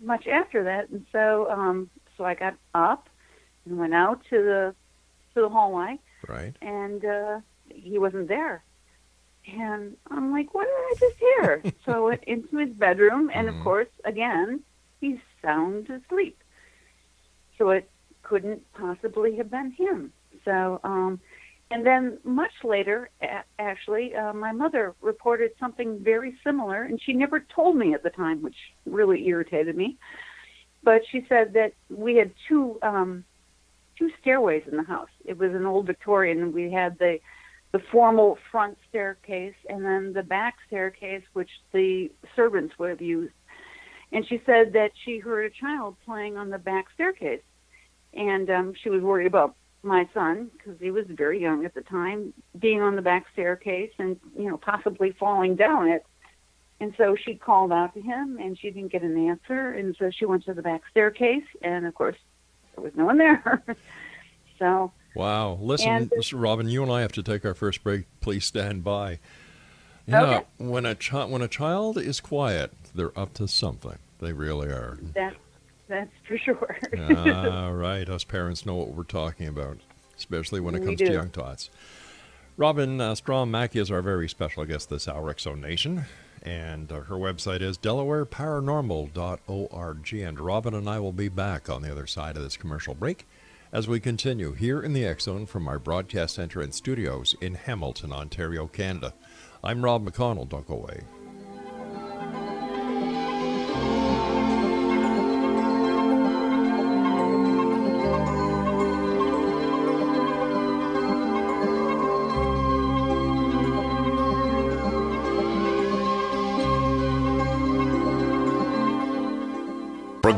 much 0.02 0.28
after 0.28 0.64
that. 0.66 0.90
And 0.90 1.06
so, 1.12 1.50
um, 1.50 1.90
so 2.18 2.24
I 2.26 2.34
got 2.34 2.56
up 2.74 3.08
and 3.66 3.78
went 3.78 3.94
out 3.94 4.22
to 4.30 4.38
the 4.38 4.76
to 5.36 5.42
the 5.42 5.50
hallway, 5.50 5.98
Right. 6.28 6.56
and 6.62 7.04
uh, 7.06 7.40
he 7.70 7.98
wasn't 8.00 8.28
there. 8.28 8.64
And 9.48 9.96
I'm 10.12 10.32
like, 10.32 10.54
what 10.54 10.66
did 10.66 10.74
I 10.74 10.96
just 11.00 11.20
hear? 11.20 11.64
so 11.86 11.92
I 11.94 12.00
went 12.00 12.24
into 12.26 12.58
his 12.58 12.70
bedroom, 12.76 13.30
and 13.34 13.48
Mhm. 13.48 13.52
of 13.58 13.60
course, 13.64 13.88
again, 14.06 14.64
he's 15.00 15.20
sound 15.42 15.90
asleep. 15.90 16.38
So 17.58 17.70
it 17.70 17.90
couldn't 18.24 18.62
possibly 18.74 19.36
have 19.38 19.50
been 19.50 19.72
him. 19.72 20.14
So, 20.46 20.80
um, 20.84 21.20
and 21.72 21.86
then 21.86 22.18
much 22.24 22.52
later, 22.64 23.10
actually, 23.60 24.16
uh, 24.16 24.34
my 24.34 24.52
mother 24.52 24.96
reported 25.02 25.52
something 25.60 26.00
very 26.00 26.36
similar, 26.44 26.84
and 26.84 27.00
she 27.02 27.14
never 27.14 27.46
told 27.56 27.76
me 27.78 27.94
at 27.94 28.02
the 28.02 28.10
time, 28.10 28.42
which 28.42 28.56
really 28.86 29.28
irritated 29.28 29.78
me. 29.78 29.98
But 30.84 31.02
she 31.12 31.26
said 31.30 31.54
that 31.54 31.74
we 31.90 32.16
had 32.16 32.32
two 32.48 32.80
um, 32.82 33.24
two 33.98 34.10
stairways 34.22 34.64
in 34.72 34.78
the 34.78 34.84
house. 34.84 35.10
It 35.26 35.38
was 35.38 35.54
an 35.54 35.66
old 35.66 35.86
Victorian, 35.86 36.54
we 36.54 36.72
had 36.72 36.98
the 36.98 37.20
the 37.72 37.80
formal 37.92 38.38
front 38.52 38.78
staircase 38.90 39.54
and 39.68 39.86
then 39.86 40.12
the 40.14 40.24
back 40.24 40.56
staircase, 40.66 41.22
which 41.34 41.50
the 41.72 42.10
servants 42.36 42.74
would 42.80 42.90
have 42.90 43.02
used. 43.02 43.34
And 44.12 44.26
she 44.28 44.42
said 44.46 44.74
that 44.74 44.90
she 45.06 45.20
heard 45.20 45.46
a 45.46 45.50
child 45.62 45.96
playing 46.04 46.36
on 46.36 46.50
the 46.50 46.58
back 46.58 46.86
staircase, 46.96 47.44
and 48.14 48.50
um, 48.50 48.74
she 48.82 48.90
was 48.90 49.04
worried 49.04 49.28
about 49.28 49.56
my 49.84 50.08
son 50.14 50.50
because 50.58 50.80
he 50.80 50.92
was 50.92 51.06
very 51.08 51.42
young 51.42 51.66
at 51.66 51.74
the 51.74 51.82
time, 51.82 52.34
being 52.58 52.82
on 52.82 52.96
the 52.96 53.02
back 53.02 53.26
staircase 53.34 53.92
and 54.00 54.20
you 54.38 54.50
know 54.50 54.58
possibly 54.58 55.12
falling 55.12 55.56
down 55.56 55.88
it. 55.88 56.06
And 56.82 56.94
so 56.98 57.16
she 57.16 57.36
called 57.36 57.74
out 57.74 57.94
to 57.96 58.02
him, 58.02 58.38
and 58.40 58.58
she 58.58 58.72
didn't 58.72 58.92
get 58.92 59.02
an 59.02 59.28
answer, 59.28 59.72
and 59.72 59.96
so 60.00 60.10
she 60.12 60.26
went 60.26 60.46
to 60.46 60.54
the 60.54 60.62
back 60.62 60.82
staircase, 60.92 61.44
and 61.62 61.86
of 61.86 61.94
course 61.94 62.16
there 62.76 62.84
was 62.84 62.94
no 62.96 63.06
one 63.06 63.18
there. 63.18 63.64
so 64.60 64.92
Wow. 65.16 65.58
Listen, 65.62 66.10
And- 66.12 66.34
Robin, 66.34 66.70
you 66.70 66.84
and 66.84 66.92
I 66.92 67.02
have 67.02 67.12
to 67.14 67.24
take 67.24 67.44
our 67.44 67.54
first 67.54 67.84
break. 67.84 68.06
Please 68.22 68.46
stand 68.46 68.84
by. 68.84 69.20
Okay. 70.12 70.44
when 70.58 70.86
a 70.88 70.96
child 70.96 71.30
when 71.32 71.42
a 71.44 71.48
child 71.48 71.98
is 71.98 72.20
quiet, 72.20 72.72
they're 72.96 73.18
up 73.20 73.34
to 73.36 73.48
something. 73.48 73.98
They 74.20 74.34
really 74.34 74.70
are. 74.70 74.98
that 75.14 75.36
that's 75.90 76.12
for 76.26 76.38
sure. 76.38 76.78
Ah, 76.98 77.70
right. 77.74 78.08
Us 78.08 78.24
parents 78.24 78.66
know 78.66 78.76
what 78.76 78.94
we're 78.94 79.04
talking 79.04 79.48
about, 79.48 79.80
especially 80.18 80.62
when 80.62 80.76
it 80.76 80.86
comes 80.86 81.00
to 81.00 81.12
young 81.12 81.32
tots. 81.32 81.70
Robin 82.56 83.02
uh, 83.02 83.16
Strom 83.16 83.52
Mackey 83.52 83.80
is 83.80 83.90
our 83.90 84.02
very 84.02 84.30
special 84.30 84.66
guest 84.66 84.90
this 84.90 85.08
hour, 85.08 85.30
X 85.30 85.44
Zone 85.44 85.62
Nation. 85.62 86.06
And 86.42 86.92
uh, 86.92 87.02
her 87.02 87.16
website 87.16 87.62
is 87.62 87.78
delawareparanormal.org. 87.78 90.14
And 90.14 90.40
Robin 90.40 90.74
and 90.74 90.90
I 90.90 91.00
will 91.00 91.12
be 91.12 91.30
back 91.30 91.70
on 91.70 91.82
the 91.82 91.92
other 91.92 92.08
side 92.08 92.38
of 92.38 92.44
this 92.44 92.56
commercial 92.56 92.94
break 92.94 93.28
as 93.72 93.88
we 93.88 94.00
continue 94.00 94.54
here 94.54 94.82
in 94.82 94.94
the 94.94 95.16
Zone 95.20 95.46
from 95.46 95.68
our 95.68 95.80
broadcast 95.80 96.36
center 96.36 96.62
and 96.62 96.74
studios 96.74 97.36
in 97.42 97.56
Hamilton, 97.56 98.12
Ontario, 98.12 98.68
Canada. 98.68 99.14
I'm 99.64 99.84
Rob 99.84 100.08
McConnell. 100.08 100.50
Don't 100.50 100.68
go 100.68 100.76
away. 100.76 101.02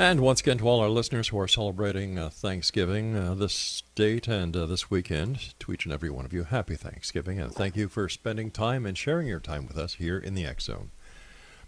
And 0.00 0.20
once 0.20 0.40
again, 0.40 0.56
to 0.56 0.66
all 0.66 0.80
our 0.80 0.88
listeners 0.88 1.28
who 1.28 1.38
are 1.38 1.46
celebrating 1.46 2.18
uh, 2.18 2.30
Thanksgiving 2.30 3.14
uh, 3.14 3.34
this 3.34 3.82
date 3.94 4.28
and 4.28 4.56
uh, 4.56 4.64
this 4.64 4.90
weekend, 4.90 5.52
to 5.60 5.74
each 5.74 5.84
and 5.84 5.92
every 5.92 6.08
one 6.08 6.24
of 6.24 6.32
you, 6.32 6.44
happy 6.44 6.74
Thanksgiving, 6.74 7.38
and 7.38 7.52
thank 7.52 7.76
you 7.76 7.86
for 7.86 8.08
spending 8.08 8.50
time 8.50 8.86
and 8.86 8.96
sharing 8.96 9.26
your 9.26 9.40
time 9.40 9.66
with 9.66 9.76
us 9.76 9.96
here 9.96 10.16
in 10.16 10.32
the 10.32 10.46
X 10.46 10.64
Zone. 10.64 10.90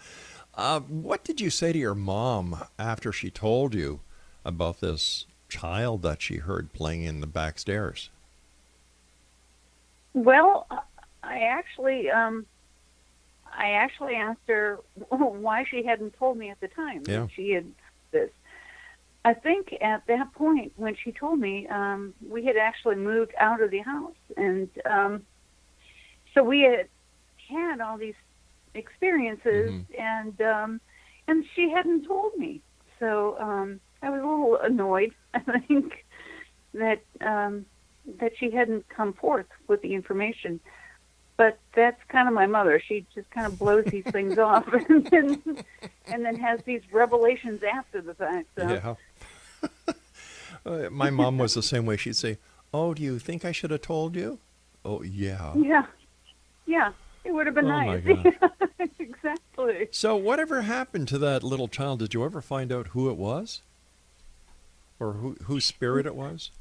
Uh, 0.55 0.79
what 0.79 1.25
did 1.25 1.41
you 1.41 1.50
say 1.50 1.74
to 1.74 1.79
your 1.79 1.95
mom 1.95 2.63
after 2.79 3.12
she 3.12 3.29
told 3.29 3.75
you 3.75 4.00
about 4.45 4.79
this 4.79 5.25
child 5.51 6.01
that 6.01 6.22
she 6.22 6.38
heard 6.38 6.72
playing 6.74 7.03
in 7.03 7.20
the 7.20 7.27
back 7.27 7.60
stairs? 7.60 8.10
Well, 10.13 10.65
I 11.24 11.39
actually, 11.39 12.10
um, 12.10 12.46
I 13.46 13.72
actually 13.72 14.15
asked 14.15 14.48
her 14.48 14.79
why 15.10 15.65
she 15.70 15.84
hadn't 15.84 16.17
told 16.17 16.38
me 16.38 16.50
at 16.50 16.60
the 16.62 16.70
time 16.70 17.03
Yeah. 17.05 17.22
that 17.22 17.29
she 17.36 17.51
had 17.51 17.65
this. 18.12 18.29
I 19.24 19.34
think 19.36 19.75
at 19.81 20.08
that 20.08 20.34
point 20.34 20.72
when 20.77 20.96
she 20.96 21.12
told 21.12 21.39
me, 21.39 21.67
um, 21.67 22.13
we 22.27 22.43
had 22.46 22.58
actually 22.58 22.96
moved 22.96 23.34
out 23.38 23.62
of 23.62 23.70
the 23.70 23.79
house, 23.79 24.15
and 24.36 24.67
um, 24.89 25.22
so 26.34 26.43
we 26.43 26.62
had 26.62 26.88
had 27.48 27.81
all 27.81 27.98
these 27.98 28.15
experiences, 28.74 29.70
Mhm. 29.72 30.00
and 30.00 30.41
um, 30.41 30.81
and 31.27 31.46
she 31.53 31.70
hadn't 31.70 32.05
told 32.08 32.36
me. 32.36 32.62
So 33.00 33.38
um, 33.39 33.79
I 34.01 34.10
was 34.10 34.22
a 34.22 34.25
little 34.25 34.58
annoyed. 34.58 35.13
I 35.34 35.60
think 35.60 36.05
that 36.74 37.01
um, 37.22 37.65
that 38.20 38.34
she 38.38 38.51
hadn't 38.51 38.88
come 38.89 39.13
forth 39.13 39.48
with 39.67 39.81
the 39.81 39.93
information. 39.93 40.60
But 41.38 41.58
that's 41.74 42.00
kind 42.10 42.27
of 42.27 42.34
my 42.34 42.46
mother. 42.46 42.79
She 42.79 43.05
just 43.15 43.29
kind 43.31 43.48
of 43.48 43.58
blows 43.58 43.86
these 43.86 44.03
things 44.05 44.38
off, 44.50 44.67
and 44.89 45.05
then 45.08 45.41
and 46.08 46.25
then 46.25 46.36
has 46.36 46.62
these 46.63 46.81
revelations 46.91 47.63
after 47.63 48.01
the 48.01 48.13
fact. 48.13 48.48
So. 48.58 48.70
Yeah. 48.70 48.96
Uh, 50.63 50.89
my 50.91 51.10
mom 51.10 51.39
was 51.39 51.55
the 51.55 51.63
same 51.63 51.88
way. 51.88 51.98
She'd 51.98 52.15
say, 52.15 52.38
Oh, 52.74 52.93
do 52.93 53.01
you 53.01 53.17
think 53.17 53.43
I 53.43 53.51
should 53.51 53.72
have 53.72 53.81
told 53.81 54.15
you? 54.15 54.38
Oh, 54.86 55.01
yeah. 55.01 55.53
Yeah, 55.55 55.86
yeah, 56.67 56.91
it 57.24 57.31
would 57.31 57.48
have 57.48 57.55
been 57.55 57.65
Oh, 57.65 57.70
nice. 57.70 58.03
exactly. 59.00 59.88
So, 59.91 60.15
whatever 60.15 60.62
happened 60.62 61.08
to 61.10 61.17
that 61.20 61.43
little 61.43 61.67
child? 61.67 62.00
Did 62.00 62.13
you 62.13 62.24
ever 62.24 62.41
find 62.41 62.72
out 62.72 62.88
who 62.89 63.10
it 63.10 63.17
was? 63.17 63.62
Or 65.01 65.13
who, 65.13 65.36
whose 65.46 65.65
spirit 65.65 66.05
it 66.05 66.15
was? 66.15 66.51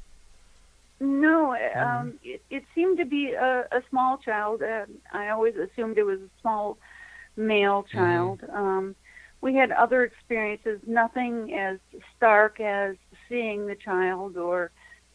No, 0.99 1.55
Mm-hmm. 1.75 1.83
um, 1.83 2.19
it, 2.23 2.41
it 2.49 2.63
seemed 2.75 2.97
to 2.97 3.05
be 3.05 3.33
a, 3.33 3.61
a 3.71 3.81
small 3.89 4.17
child. 4.17 4.61
Uh, 4.63 4.85
I 5.13 5.29
always 5.29 5.55
assumed 5.55 5.97
it 5.97 6.03
was 6.03 6.19
a 6.19 6.29
small 6.41 6.77
male 7.37 7.83
Mm-hmm. 7.93 7.97
child. 7.97 8.41
Um, 8.53 8.95
we 9.41 9.55
had 9.55 9.71
other 9.71 10.03
experiences, 10.03 10.79
nothing 10.87 11.53
as 11.53 11.77
stark 12.15 12.59
as 12.59 12.95
seeing 13.29 13.65
the 13.67 13.75
child 13.75 14.37
or, 14.37 14.71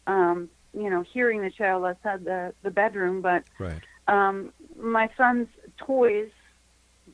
um, 0.06 0.49
you 0.73 0.90
know, 0.90 1.02
hearing 1.12 1.42
the 1.42 1.50
child 1.50 1.85
outside 1.85 2.25
the, 2.25 2.52
the 2.62 2.71
bedroom. 2.71 3.23
But 3.23 3.45
Right. 3.59 3.83
um, 4.09 4.52
my 4.80 5.09
son's 5.16 5.49
toys, 5.78 6.30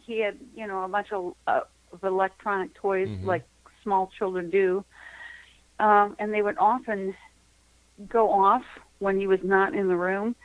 he 0.06 0.20
had, 0.20 0.38
you 0.54 0.66
know, 0.66 0.84
a 0.84 0.88
bunch 0.88 1.12
of, 1.12 1.34
uh, 1.46 1.60
of 1.92 2.04
electronic 2.04 2.74
toys 2.74 3.08
Mhm. 3.08 3.26
like 3.26 3.44
small 3.82 4.10
children 4.18 4.50
do. 4.50 4.84
Um, 5.82 6.14
and 6.20 6.32
they 6.32 6.42
would 6.42 6.58
often 6.58 7.14
go 8.08 8.30
off 8.30 8.62
when 9.00 9.18
he 9.18 9.26
was 9.26 9.40
not 9.42 9.74
in 9.74 9.88
the 9.88 9.96
room. 9.96 10.36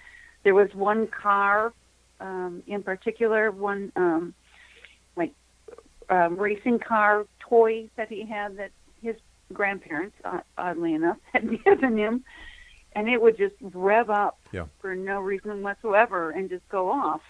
There 0.43 0.55
was 0.55 0.73
one 0.73 1.05
car 1.07 1.73
um, 2.19 2.63
in 2.65 2.81
particular, 2.81 3.51
one 3.51 3.91
um, 3.95 4.33
like 5.15 5.33
um, 6.09 6.37
racing 6.37 6.79
car 6.79 7.27
toy 7.39 7.87
that 7.97 8.09
he 8.09 8.25
had 8.25 8.57
that 8.57 8.71
his 9.01 9.15
grandparents, 9.53 10.15
uh, 10.25 10.39
oddly 10.57 10.93
enough, 10.95 11.17
had 11.33 11.63
given 11.63 11.95
him, 11.95 12.23
and 12.93 13.07
it 13.07 13.21
would 13.21 13.37
just 13.37 13.55
rev 13.61 14.09
up 14.09 14.39
Yeah. 14.51 14.65
for 14.79 14.95
no 14.95 15.21
reason 15.21 15.61
whatsoever 15.61 16.31
and 16.31 16.49
just 16.49 16.67
go 16.69 16.89
off. 16.89 17.21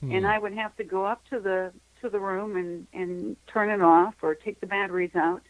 Hmm. 0.00 0.12
and 0.12 0.26
I 0.26 0.38
would 0.38 0.54
have 0.54 0.74
to 0.76 0.84
go 0.84 1.04
up 1.04 1.22
to 1.28 1.38
the 1.40 1.72
to 2.00 2.08
the 2.08 2.18
room 2.18 2.56
and 2.56 2.86
and 2.94 3.36
turn 3.46 3.68
it 3.68 3.82
off 3.82 4.14
or 4.22 4.34
take 4.34 4.58
the 4.60 4.66
batteries 4.66 5.14
out. 5.14 5.42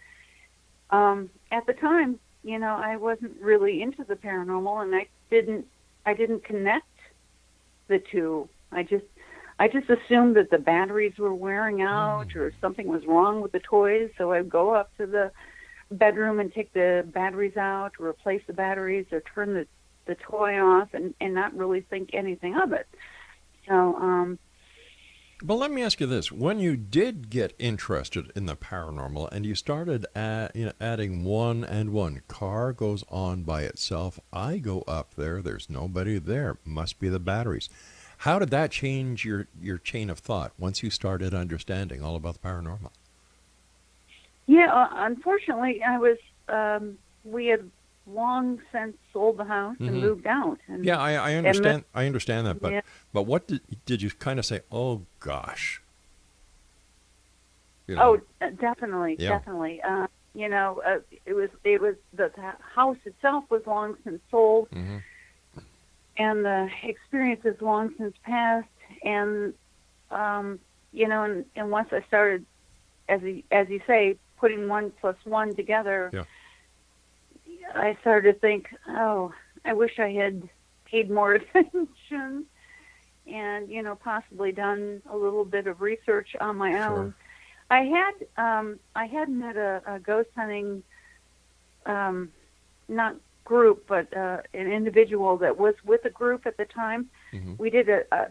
Um, 0.91 1.31
at 1.51 1.67
the 1.67 1.73
time, 1.73 2.19
you 2.43 2.59
know, 2.59 2.75
I 2.75 2.97
wasn't 2.97 3.41
really 3.41 3.83
into 3.83 4.05
the 4.05 4.15
paranormal, 4.15 4.83
and 4.83 4.95
I 4.95 5.07
didn't 5.31 5.67
I 6.07 6.15
didn't 6.15 6.45
connect 6.45 6.87
the 7.89 8.03
two. 8.11 8.49
I 8.73 8.83
just 8.83 9.05
I 9.59 9.69
just 9.69 9.91
assumed 9.91 10.37
that 10.37 10.51
the 10.51 10.59
batteries 10.59 11.19
were 11.19 11.35
wearing 11.35 11.83
out 11.83 12.35
or 12.35 12.53
something 12.61 12.87
was 12.87 13.05
wrong 13.07 13.43
with 13.43 13.53
the 13.53 13.61
toys. 13.61 14.11
So 14.17 14.33
I'd 14.33 14.49
go 14.49 14.71
up 14.75 14.91
to 14.97 15.07
the 15.07 15.31
bedroom 15.91 16.41
and 16.41 16.53
take 16.53 16.73
the 16.73 17.07
batteries 17.13 17.57
out, 17.57 17.93
or 17.99 18.09
replace 18.09 18.43
the 18.47 18.53
batteries, 18.53 19.07
or 19.13 19.21
turn 19.35 19.55
the 19.55 19.67
the 20.07 20.15
toy 20.15 20.59
off, 20.59 20.89
and 20.95 21.15
and 21.21 21.35
not 21.35 21.55
really 21.55 21.83
think 21.83 22.11
anything 22.15 22.57
of 22.57 22.73
it. 22.73 22.87
So 23.69 23.95
um, 23.97 24.39
But 25.43 25.55
let 25.55 25.71
me 25.71 25.83
ask 25.83 26.01
you 26.01 26.07
this: 26.07 26.31
When 26.31 26.59
you 26.59 26.77
did 26.77 27.31
get 27.31 27.55
interested 27.59 28.31
in 28.35 28.47
the 28.47 28.57
paranormal, 28.57 29.31
and 29.33 29.47
you 29.47 29.55
started 29.55 30.07
you 30.55 30.67
know, 30.67 30.73
adding 30.81 31.25
one 31.25 31.65
and 31.65 31.93
one, 31.93 32.23
car 32.29 32.73
goes 32.73 33.05
on 33.09 33.43
by 33.43 33.63
itself. 33.63 34.21
I 34.33 34.59
go 34.59 34.83
up 34.83 35.15
there. 35.15 35.41
There's 35.41 35.71
nobody 35.71 36.19
there. 36.19 36.59
Must 36.65 36.99
be 36.99 37.09
the 37.09 37.19
batteries. 37.19 37.71
How 38.19 38.39
did 38.39 38.51
that 38.51 38.71
change 38.71 39.25
your 39.25 39.47
your 39.63 39.79
chain 39.79 40.11
of 40.11 40.19
thought 40.19 40.53
once 40.59 40.83
you 40.83 40.91
started 40.91 41.33
understanding 41.33 42.03
all 42.03 42.17
about 42.17 42.35
the 42.35 42.47
paranormal? 42.47 42.91
Yeah, 44.47 44.71
uh, 44.71 44.89
unfortunately, 44.93 45.83
I 45.83 45.99
was. 45.99 46.19
Um, 46.49 46.99
we 47.25 47.47
had 47.47 47.71
long 48.15 48.61
since 48.73 48.97
sold 49.13 49.37
the 49.39 49.45
house 49.45 49.77
and 49.79 49.91
Mhm. 49.91 50.01
moved 50.01 50.27
out. 50.27 50.59
And 50.69 50.85
Yeah, 50.85 50.99
I, 50.99 51.13
I 51.13 51.31
and 51.31 51.45
the- 51.45 51.49
understand. 51.49 51.85
I 51.95 52.07
understand 52.07 52.47
that, 52.47 52.61
but 52.61 52.73
Yeah. 52.73 52.81
but 53.13 53.23
what 53.23 53.47
did 53.49 53.61
did 53.87 54.03
you 54.03 54.11
kind 54.11 54.39
of 54.39 54.45
say? 54.45 54.61
Oh 54.73 55.03
gosh. 55.21 55.81
You 57.87 57.97
Oh, 57.99 58.15
know, 58.17 58.47
uh, 58.47 58.51
definitely, 58.51 59.17
Yeah. 59.19 59.31
definitely. 59.31 59.81
Uh, 59.83 60.07
you 60.35 60.49
know, 60.49 60.81
uh, 60.87 61.01
it 61.27 61.35
was 61.35 61.51
it 61.65 61.81
was 61.81 61.97
the, 62.13 62.31
the 62.37 62.53
house 62.75 62.99
itself 63.05 63.45
was 63.51 63.63
long 63.67 63.97
since 64.05 64.21
sold, 64.31 64.69
Mhm. 64.71 65.03
and 66.17 66.45
the 66.45 66.69
experience 66.83 67.45
is 67.45 67.61
long 67.61 67.95
since 67.99 68.15
passed. 68.23 68.69
And 69.05 69.55
um, 70.11 70.59
you 70.93 71.07
know, 71.09 71.23
and, 71.25 71.45
and 71.57 71.71
once 71.71 71.89
I 71.93 72.03
started, 72.09 72.45
as 73.09 73.23
you, 73.23 73.43
as 73.51 73.69
you 73.69 73.81
say, 73.87 74.17
putting 74.39 74.67
one 74.69 74.91
plus 75.01 75.17
one 75.25 75.55
together, 75.55 76.11
Yeah. 76.13 76.25
I 77.75 77.97
started 78.01 78.35
to 78.35 78.39
think, 78.39 78.67
oh, 78.89 79.33
I 79.65 79.73
wish 79.73 79.99
I 79.99 80.11
had 80.11 80.49
paid 80.85 81.11
more 81.11 81.35
attention, 81.55 82.47
and 83.27 83.69
you 83.69 83.83
know, 83.83 83.95
possibly 83.95 84.53
done 84.53 85.03
a 85.11 85.17
little 85.17 85.45
bit 85.45 85.67
of 85.67 85.81
research 85.81 86.29
on 86.41 86.57
my 86.57 86.73
Sure. 86.73 86.85
own. 86.99 87.15
I 87.71 87.83
had 87.83 88.13
um, 88.37 88.81
I 88.97 89.07
had 89.07 89.29
met 89.29 89.57
a, 89.57 89.83
a 89.87 89.99
ghost 90.01 90.31
hunting, 90.35 90.83
um, 91.87 92.31
not 92.89 93.17
group, 93.45 93.85
but 93.89 94.15
uh, 94.17 94.39
an 94.55 94.71
individual 94.71 95.37
that 95.39 95.57
was 95.57 95.75
with 95.85 96.05
a 96.05 96.11
group 96.11 96.47
at 96.47 96.57
the 96.57 96.65
time. 96.65 97.09
Mhm. 97.33 97.59
We 97.59 97.71
did 97.71 97.89
a, 97.89 98.03
a 98.13 98.29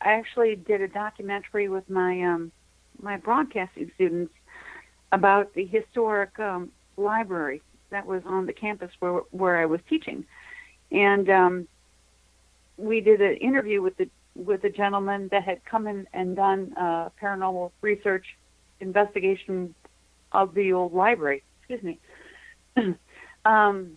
I 0.00 0.12
actually 0.12 0.56
did 0.56 0.80
a 0.82 0.88
documentary 0.88 1.68
with 1.68 1.88
my 1.90 2.22
um, 2.22 2.52
my 3.02 3.16
broadcasting 3.16 3.90
students 3.94 4.32
about 5.12 5.52
the 5.54 5.64
historic 5.66 6.38
um, 6.38 6.70
library 6.96 7.60
that 7.90 8.06
was 8.06 8.22
on 8.26 8.46
the 8.46 8.52
campus 8.52 8.90
where 9.00 9.20
where 9.30 9.56
I 9.56 9.66
was 9.66 9.80
teaching, 9.88 10.24
and 10.90 11.28
um, 11.30 11.68
we 12.76 13.00
did 13.00 13.20
an 13.20 13.36
interview 13.36 13.82
with 13.82 13.96
the 13.96 14.08
with 14.34 14.64
a 14.64 14.70
gentleman 14.70 15.28
that 15.30 15.44
had 15.44 15.64
come 15.64 15.86
in 15.86 16.06
and 16.12 16.36
done 16.36 16.74
uh, 16.78 17.08
paranormal 17.20 17.72
research 17.80 18.26
investigation 18.80 19.74
of 20.32 20.54
the 20.54 20.72
old 20.72 20.92
library. 20.92 21.42
Excuse 21.60 21.82
me. 21.82 21.98
um, 23.44 23.96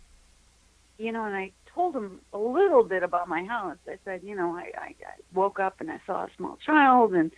you 0.97 1.11
know, 1.11 1.25
and 1.25 1.35
I 1.35 1.51
told 1.73 1.95
him 1.95 2.19
a 2.33 2.37
little 2.37 2.83
bit 2.83 3.03
about 3.03 3.27
my 3.27 3.43
house. 3.43 3.77
I 3.87 3.97
said, 4.05 4.21
you 4.23 4.35
know, 4.35 4.55
I, 4.55 4.71
I, 4.77 4.87
I 4.87 5.15
woke 5.33 5.59
up 5.59 5.79
and 5.79 5.91
I 5.91 5.99
saw 6.05 6.23
a 6.23 6.29
small 6.37 6.57
child, 6.65 7.13
and 7.13 7.31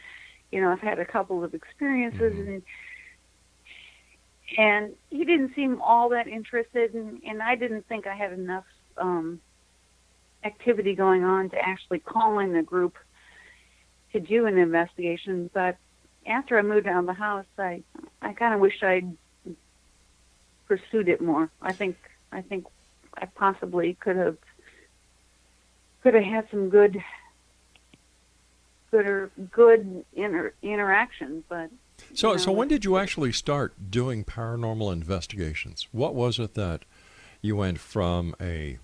you 0.52 0.62
know, 0.62 0.70
I've 0.70 0.80
had 0.80 1.00
a 1.00 1.06
couple 1.06 1.44
of 1.44 1.54
experiences, 1.54 2.34
and 2.38 2.62
and 4.58 4.94
he 5.10 5.24
didn't 5.26 5.56
seem 5.56 5.82
all 5.82 6.10
that 6.10 6.28
interested, 6.28 6.94
and, 6.94 7.22
and 7.26 7.42
I 7.42 7.56
didn't 7.56 7.88
think 7.88 8.08
I 8.08 8.16
had 8.16 8.34
enough 8.34 8.66
um, 8.98 9.40
activity 10.44 10.96
going 10.96 11.24
on 11.24 11.50
to 11.52 11.58
actually 11.58 12.00
call 12.00 12.40
in 12.40 12.56
a 12.56 12.64
group 12.64 12.98
to 14.14 14.20
do 14.20 14.46
an 14.46 14.58
investigation. 14.58 15.50
But 15.54 15.78
after 16.26 16.58
I 16.58 16.62
moved 16.62 16.88
out 16.88 17.00
of 17.00 17.06
the 17.06 17.14
house, 17.14 17.46
I 17.58 17.84
I 18.22 18.34
kind 18.34 18.54
of 18.54 18.60
wish 18.60 18.82
I'd 18.84 19.16
pursued 20.68 21.10
it 21.10 21.22
more. 21.22 21.50
I 21.62 21.74
think 21.74 21.98
I 22.32 22.42
think 22.42 22.66
I 23.16 23.26
possibly 23.26 23.96
could 23.96 24.16
have 24.16 24.38
could 26.04 26.14
have 26.14 26.24
had 26.24 26.50
some 26.50 26.70
good 26.70 27.02
good 28.90 29.06
or 29.06 29.32
good 29.52 30.06
inter, 30.14 30.54
interaction, 30.62 31.44
but 31.48 31.70
So, 32.14 32.34
you 32.34 32.40
so 32.40 32.52
when 32.52 32.68
did 32.68 32.84
you 32.86 32.98
actually 32.98 33.32
start 33.32 33.74
doing 33.90 34.24
paranormal 34.24 34.92
investigations? 34.92 35.88
What 35.92 36.14
was 36.16 36.40
it 36.40 36.54
that 36.56 36.84
you 37.42 37.56
went 37.56 37.80
from 37.80 38.36
a, 38.40 38.78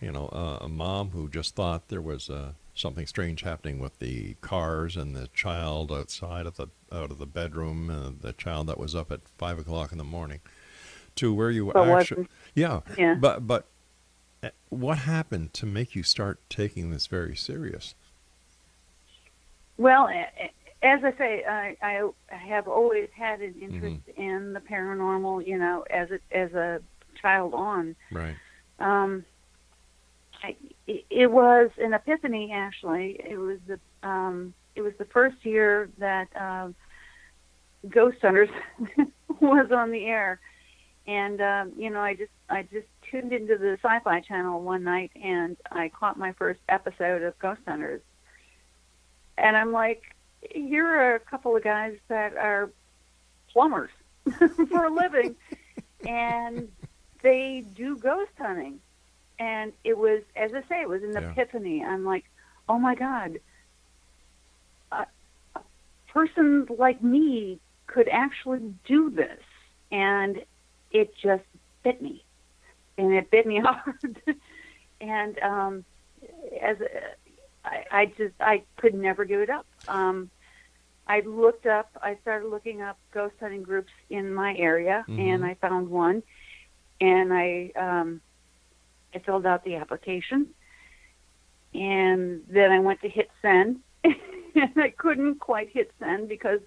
you 0.00 0.12
know, 0.12 0.28
a, 0.32 0.64
a 0.64 0.68
mom 0.68 1.10
who 1.10 1.28
just 1.28 1.54
thought 1.54 1.88
there 1.88 2.00
was 2.00 2.30
uh, 2.30 2.52
something 2.74 3.06
strange 3.06 3.42
happening 3.42 3.78
with 3.78 3.98
the 3.98 4.34
cars 4.40 4.96
and 4.96 5.14
the 5.14 5.28
child 5.34 5.92
outside 5.92 6.46
of 6.46 6.56
the 6.56 6.68
out 6.90 7.10
of 7.10 7.18
the 7.18 7.26
bedroom, 7.26 7.90
uh, 7.90 8.10
the 8.20 8.32
child 8.32 8.66
that 8.68 8.78
was 8.78 8.94
up 8.94 9.10
at 9.12 9.20
five 9.38 9.58
o'clock 9.58 9.92
in 9.92 9.98
the 9.98 10.04
morning, 10.04 10.40
to 11.16 11.34
where 11.34 11.50
you 11.50 11.70
But 11.72 11.88
actually, 11.88 12.28
yeah, 12.54 12.80
Yeah. 12.96 13.14
but 13.14 13.46
but 13.46 13.66
uh, 14.42 14.50
what 14.70 14.98
happened 14.98 15.52
to 15.54 15.66
make 15.66 15.94
you 15.94 16.02
start 16.02 16.38
taking 16.48 16.90
this 16.90 17.06
very 17.06 17.36
serious? 17.36 17.94
Well, 19.78 20.06
a- 20.08 20.28
a- 20.40 20.52
as 20.82 21.04
I 21.04 21.12
say, 21.16 21.44
I, 21.48 21.76
I 21.82 22.10
have 22.34 22.66
always 22.68 23.08
had 23.16 23.40
an 23.40 23.54
interest 23.60 24.02
in 24.16 24.52
the 24.52 24.60
paranormal. 24.60 25.46
You 25.46 25.58
know, 25.58 25.84
as 25.90 26.08
a 26.10 26.18
as 26.36 26.52
a 26.54 26.80
child 27.20 27.54
on. 27.54 27.94
Right. 28.10 28.34
Um, 28.80 29.24
I, 30.42 30.56
it- 30.86 31.04
it 31.10 31.30
was 31.30 31.70
an 31.78 31.94
epiphany. 31.94 32.52
Actually, 32.52 33.20
it 33.24 33.38
was 33.38 33.58
the 33.66 33.78
um, 34.08 34.54
it 34.74 34.82
was 34.82 34.92
the 34.98 35.04
first 35.06 35.36
year 35.44 35.88
that 35.98 36.28
uh, 36.34 36.68
Ghost 37.88 38.18
Hunters 38.22 38.48
was 39.40 39.70
on 39.70 39.90
the 39.92 40.04
air, 40.06 40.40
and 41.06 41.40
um, 41.40 41.72
you 41.76 41.90
know, 41.90 42.00
I 42.00 42.14
just 42.14 42.32
I 42.50 42.62
just 42.62 42.86
tuned 43.10 43.32
into 43.32 43.56
the 43.58 43.78
Sci-Fi 43.82 44.20
Channel 44.20 44.60
one 44.62 44.82
night, 44.84 45.12
and 45.22 45.56
I 45.70 45.90
caught 45.90 46.18
my 46.18 46.32
first 46.32 46.60
episode 46.68 47.22
of 47.22 47.38
Ghost 47.38 47.60
Hunters, 47.68 48.00
and 49.38 49.56
I'm 49.56 49.70
like, 49.72 50.02
here 50.50 50.86
are 50.86 51.14
a 51.14 51.20
couple 51.20 51.56
of 51.56 51.64
guys 51.64 51.94
that 52.08 52.36
are 52.36 52.72
plumbers 53.52 53.90
for 54.70 54.84
a 54.84 54.94
living, 54.94 55.36
and 56.04 56.68
they 57.22 57.64
do 57.74 57.96
ghost 57.96 58.32
hunting. 58.38 58.80
And 59.38 59.72
it 59.84 59.96
was, 59.96 60.22
as 60.36 60.50
I 60.54 60.60
say, 60.68 60.80
it 60.82 60.88
was 60.88 61.02
an 61.02 61.16
Yeah. 61.16 61.34
epiphany. 61.34 61.82
I'm 61.84 62.04
like, 62.04 62.24
oh 62.68 62.78
my 62.78 62.94
God, 62.94 63.38
a, 64.92 65.06
a 65.56 65.60
person 66.12 66.66
like 66.78 67.02
me 67.02 67.60
could 67.86 68.08
actually 68.08 68.74
do 68.86 69.10
this. 69.10 69.40
And 69.90 70.38
it 70.90 71.10
just 71.22 71.44
bit 71.84 72.00
me. 72.02 72.24
And 72.98 73.12
it 73.12 73.30
bit 73.30 73.46
me 73.46 73.60
hard. 73.64 74.20
and 75.00 75.38
um, 75.40 75.84
as 76.62 76.76
a, 76.80 77.21
I, 77.64 77.84
I 77.90 78.06
just, 78.06 78.34
I 78.40 78.64
could 78.78 78.94
never 78.94 79.24
give 79.24 79.40
it 79.40 79.50
up. 79.50 79.66
Um, 79.88 80.30
I 81.06 81.20
looked 81.20 81.66
up, 81.66 81.88
I 82.02 82.16
started 82.22 82.48
looking 82.48 82.80
up 82.82 82.98
ghost 83.12 83.34
hunting 83.40 83.62
groups 83.62 83.92
in 84.10 84.32
my 84.32 84.54
area, 84.56 85.04
Mhm. 85.08 85.18
and 85.18 85.44
I 85.44 85.54
found 85.54 85.88
one, 85.88 86.22
and 87.00 87.32
I 87.32 87.70
um, 87.76 88.20
I 89.14 89.18
filled 89.20 89.46
out 89.46 89.64
the 89.64 89.76
application, 89.76 90.54
and 91.74 92.42
then 92.48 92.70
I 92.70 92.78
went 92.80 93.00
to 93.02 93.08
hit 93.08 93.28
send, 93.40 93.78
and 94.04 94.72
I 94.76 94.90
couldn't 94.96 95.40
quite 95.40 95.68
hit 95.70 95.90
send 95.98 96.28
because 96.28 96.60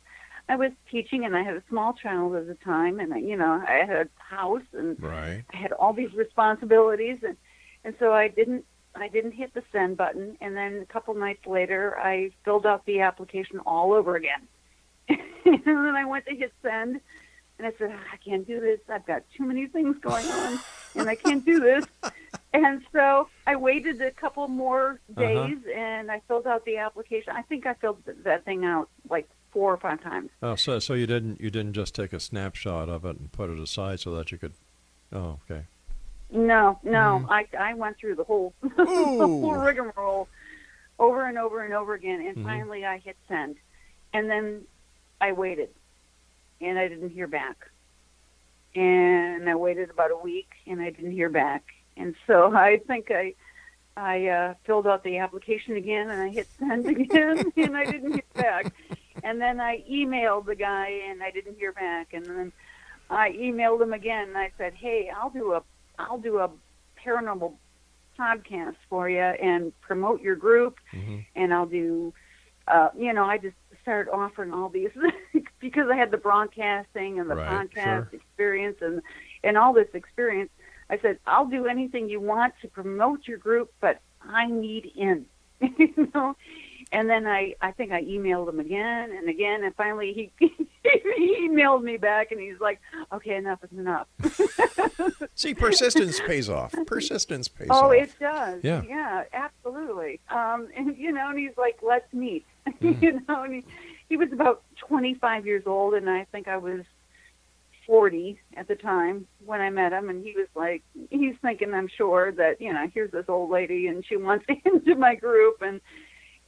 I 0.49 0.55
was 0.55 0.71
teaching, 0.91 1.25
and 1.25 1.35
I 1.35 1.43
had 1.43 1.55
a 1.55 1.63
small 1.69 1.93
child 1.93 2.35
at 2.35 2.47
the 2.47 2.55
time, 2.55 2.99
and 2.99 3.13
I, 3.13 3.17
you 3.17 3.37
know 3.37 3.63
I 3.67 3.85
had 3.85 3.89
a 4.07 4.09
house, 4.17 4.63
and 4.73 4.97
Right. 4.99 5.43
I 5.53 5.57
had 5.57 5.71
all 5.73 5.93
these 5.93 6.13
responsibilities, 6.13 7.17
and 7.23 7.37
and 7.83 7.95
so 7.99 8.13
I 8.13 8.27
didn't 8.27 8.65
I 9.03 9.07
didn't 9.07 9.33
hit 9.33 9.53
the 9.53 9.63
send 9.71 9.97
button, 9.97 10.37
and 10.41 10.55
then 10.55 10.81
a 10.81 10.85
couple 10.85 11.13
nights 11.13 11.45
later 11.45 11.97
I 11.99 12.31
filled 12.43 12.65
out 12.65 12.85
the 12.85 13.01
application 13.01 13.59
all 13.65 13.93
over 13.93 14.15
again, 14.15 14.47
and 15.09 15.61
then 15.65 15.95
I 15.95 16.05
went 16.05 16.25
to 16.27 16.35
hit 16.35 16.53
send, 16.61 17.01
And 17.57 17.67
I 17.67 17.73
said, 17.77 17.91
ah, 17.93 18.03
I 18.13 18.17
can't 18.17 18.45
do 18.45 18.59
this. 18.59 18.79
I've 18.89 19.05
got 19.05 19.23
too 19.35 19.43
many 19.43 19.67
things 19.67 19.97
going 19.99 20.25
on, 20.25 20.59
and 20.95 21.09
I 21.09 21.15
can't 21.15 21.45
do 21.45 21.59
this. 21.59 21.85
And 22.53 22.85
so 22.93 23.27
I 23.45 23.57
waited 23.57 24.01
a 24.01 24.11
couple 24.11 24.47
more 24.47 25.01
uh-huh. 25.17 25.21
days, 25.21 25.57
and 25.75 26.09
I 26.09 26.21
filled 26.25 26.47
out 26.47 26.63
the 26.63 26.77
application. 26.77 27.33
I 27.35 27.41
think 27.41 27.65
I 27.65 27.73
filled 27.73 28.01
that 28.23 28.45
thing 28.45 28.63
out 28.63 28.87
like 29.09 29.27
four 29.51 29.73
or 29.73 29.77
five 29.77 30.01
times. 30.01 30.29
Oh, 30.41 30.55
so 30.55 30.79
so 30.79 30.93
you 30.93 31.05
didn't 31.05 31.41
you 31.41 31.49
didn't 31.49 31.73
just 31.73 31.93
take 31.95 32.13
a 32.13 32.19
snapshot 32.19 32.87
of 32.87 33.03
it 33.03 33.17
and 33.17 33.31
put 33.31 33.49
it 33.49 33.59
aside 33.59 33.99
so 33.99 34.15
that 34.15 34.31
you 34.31 34.37
could. 34.37 34.53
Oh, 35.11 35.39
okay. 35.49 35.65
No, 36.35 36.79
no, 36.83 37.25
I 37.29 37.45
I 37.57 37.73
went 37.75 37.97
through 37.97 38.15
the 38.15 38.23
whole 38.25 38.53
the 38.61 39.29
whole 39.41 39.53
rigmarole 39.53 40.27
over 40.99 41.25
and 41.27 41.37
over 41.37 41.63
and 41.63 41.73
over 41.73 41.93
again, 41.93 42.21
and 42.27 42.37
Mhm. 42.37 42.43
finally 42.43 42.85
I 42.85 42.97
hit 42.99 43.17
send, 43.27 43.57
and 44.13 44.29
then 44.29 44.67
I 45.21 45.31
waited, 45.31 45.69
and 46.61 46.77
I 46.77 46.87
didn't 46.89 47.11
hear 47.11 47.27
back, 47.27 47.57
and 48.75 49.49
I 49.49 49.55
waited 49.55 49.89
about 49.89 50.11
a 50.11 50.17
week, 50.17 50.49
and 50.67 50.81
I 50.81 50.89
didn't 50.89 51.11
hear 51.11 51.29
back, 51.29 51.63
and 51.95 52.15
so 52.27 52.53
I 52.55 52.79
think 52.87 53.11
I 53.11 53.33
I 53.95 54.27
uh, 54.27 54.53
filled 54.65 54.87
out 54.87 55.03
the 55.03 55.19
application 55.19 55.77
again, 55.77 56.09
and 56.09 56.21
I 56.21 56.29
hit 56.29 56.49
send 56.59 56.87
again, 56.89 57.51
and 57.55 57.77
I 57.77 57.85
didn't 57.85 58.13
hear 58.13 58.23
back, 58.35 58.67
and 59.23 59.39
then 59.39 59.61
I 59.61 59.83
emailed 59.89 60.47
the 60.47 60.55
guy, 60.55 60.89
and 61.09 61.23
I 61.23 61.31
didn't 61.31 61.55
hear 61.57 61.71
back, 61.71 62.13
and 62.13 62.25
then 62.25 62.51
I 63.09 63.31
emailed 63.31 63.81
him 63.81 63.93
again, 63.93 64.29
and 64.29 64.37
I 64.37 64.51
said, 64.57 64.73
hey, 64.73 65.09
I'll 65.15 65.29
do 65.29 65.53
a 65.53 65.63
I'll 65.99 66.17
do 66.19 66.39
a 66.39 66.49
paranormal 67.03 67.53
podcast 68.17 68.75
for 68.89 69.09
you 69.09 69.19
and 69.19 69.71
promote 69.81 70.21
your 70.21 70.35
group, 70.35 70.77
Mhm. 70.93 71.25
and 71.35 71.53
I'll 71.53 71.65
do, 71.65 72.13
uh, 72.67 72.89
you 72.97 73.13
know, 73.13 73.25
I 73.25 73.37
just 73.37 73.55
started 73.81 74.11
offering 74.11 74.53
all 74.53 74.69
these 74.69 74.89
because 75.59 75.89
I 75.89 75.95
had 75.95 76.11
the 76.11 76.17
broadcasting 76.17 77.19
and 77.19 77.29
the 77.29 77.35
Right, 77.35 77.69
podcast 77.69 77.83
sure. 77.83 78.09
experience 78.13 78.77
and 78.81 79.01
and 79.43 79.57
all 79.57 79.73
this 79.73 79.89
experience. 79.93 80.51
I 80.89 80.97
said, 80.99 81.19
I'll 81.25 81.45
do 81.47 81.65
anything 81.65 82.09
you 82.09 82.19
want 82.19 82.53
to 82.61 82.67
promote 82.67 83.27
your 83.27 83.37
group, 83.37 83.71
but 83.81 83.99
I 84.21 84.47
need 84.47 84.91
in, 84.95 85.25
you 85.59 86.09
know. 86.13 86.35
And 86.91 87.09
then 87.09 87.25
I, 87.27 87.55
I 87.61 87.71
think 87.71 87.91
I 87.91 88.03
emailed 88.03 88.47
him 88.49 88.59
again 88.59 89.11
and 89.11 89.27
again, 89.27 89.63
and 89.63 89.75
finally 89.75 90.13
he, 90.39 90.47
he 91.17 91.47
emailed 91.49 91.83
me 91.83 91.97
back, 91.97 92.31
and 92.31 92.39
he's 92.39 92.59
like, 92.59 92.79
"Okay, 93.11 93.35
enough 93.35 93.59
is 93.63 93.77
enough." 93.77 94.07
See, 95.35 95.53
persistence 95.53 96.19
pays 96.27 96.49
off. 96.49 96.73
Persistence 96.85 97.47
pays 97.47 97.69
off. 97.69 97.83
Oh, 97.83 97.89
it 97.91 98.11
does. 98.19 98.63
Yeah. 98.63 98.83
Yeah, 98.87 99.23
absolutely. 99.33 100.19
Um, 100.29 100.67
and 100.75 100.97
you 100.97 101.11
know, 101.11 101.29
and 101.29 101.39
he's 101.39 101.57
like, 101.57 101.79
"Let's 101.81 102.11
meet." 102.13 102.45
Mm. 102.81 103.01
you 103.01 103.11
know, 103.27 103.43
and 103.43 103.53
he, 103.53 103.65
he 104.09 104.17
was 104.17 104.31
about 104.31 104.63
25 104.77 105.45
years 105.45 105.63
old, 105.67 105.93
and 105.93 106.09
I 106.09 106.25
think 106.31 106.47
I 106.47 106.57
was 106.57 106.81
40 107.85 108.39
at 108.57 108.67
the 108.67 108.75
time 108.75 109.27
when 109.45 109.61
I 109.61 109.69
met 109.69 109.93
him. 109.93 110.09
And 110.09 110.23
he 110.23 110.33
was 110.33 110.47
like, 110.55 110.83
he's 111.09 111.35
thinking, 111.41 111.73
I'm 111.73 111.87
sure 111.87 112.31
that 112.31 112.59
you 112.59 112.73
know, 112.73 112.89
here's 112.93 113.11
this 113.11 113.25
old 113.27 113.51
lady, 113.51 113.87
and 113.87 114.05
she 114.05 114.17
wants 114.17 114.45
into 114.65 114.95
my 114.95 115.15
group, 115.15 115.61
and 115.61 115.81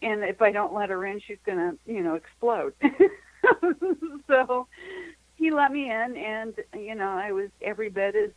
and 0.02 0.24
if 0.24 0.42
I 0.42 0.52
don't 0.52 0.74
let 0.74 0.90
her 0.90 1.06
in, 1.06 1.20
she's 1.20 1.38
gonna, 1.46 1.74
you 1.86 2.04
know, 2.04 2.16
explode. 2.16 2.74
so 4.28 4.68
he 5.36 5.52
let 5.52 5.72
me 5.72 5.90
in, 5.90 6.18
and 6.18 6.54
you 6.74 6.96
know, 6.96 7.10
I 7.10 7.32
was 7.32 7.50
every 7.62 7.90
bit 7.90 8.16
as 8.16 8.32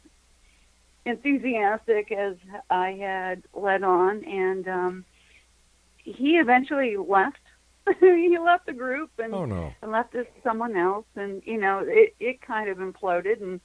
enthusiastic 1.05 2.13
as 2.13 2.37
I 2.69 2.93
had 2.93 3.43
led 3.55 3.83
on, 3.83 4.25
and 4.25 4.69
um, 4.69 5.05
he 5.99 6.37
eventually 6.37 6.97
left. 6.97 7.39
he 8.01 8.37
left 8.39 8.67
the 8.67 8.73
group 8.73 9.11
and, 9.19 9.35
Oh 9.35 9.47
no. 9.47 9.73
and 9.81 9.91
left 9.91 10.15
us 10.15 10.27
someone 10.45 10.77
else, 10.77 11.07
and 11.17 11.43
you 11.45 11.59
know 11.59 11.83
it 11.87 12.15
it 12.21 12.41
kind 12.43 12.69
of 12.69 12.79
imploded, 12.79 13.41
and 13.43 13.61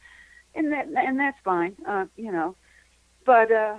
and 0.55 0.71
that 0.71 0.88
and 0.88 1.19
that's 1.19 1.38
fine, 1.43 1.75
uh, 1.88 2.05
you 2.15 2.31
know. 2.31 2.55
But 3.25 3.51
uh, 3.51 3.77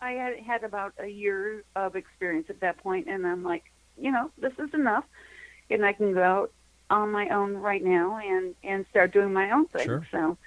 I 0.00 0.12
had 0.12 0.38
had 0.40 0.64
about 0.64 0.94
a 0.98 1.06
year 1.06 1.64
of 1.76 1.96
experience 1.96 2.46
at 2.48 2.60
that 2.60 2.78
point, 2.78 3.08
and 3.08 3.26
I'm 3.26 3.44
like, 3.44 3.64
you 3.98 4.10
know, 4.10 4.30
this 4.38 4.52
is 4.58 4.72
enough, 4.72 5.04
and 5.70 5.84
I 5.84 5.92
can 5.92 6.14
go 6.14 6.22
out 6.22 6.52
on 6.90 7.10
my 7.10 7.28
own 7.28 7.54
right 7.56 7.82
now 7.82 8.18
and 8.18 8.54
and 8.62 8.86
start 8.90 9.12
doing 9.12 9.32
my 9.32 9.50
own 9.50 9.66
thing. 9.66 9.86
Sure. 9.86 10.06
So. 10.10 10.38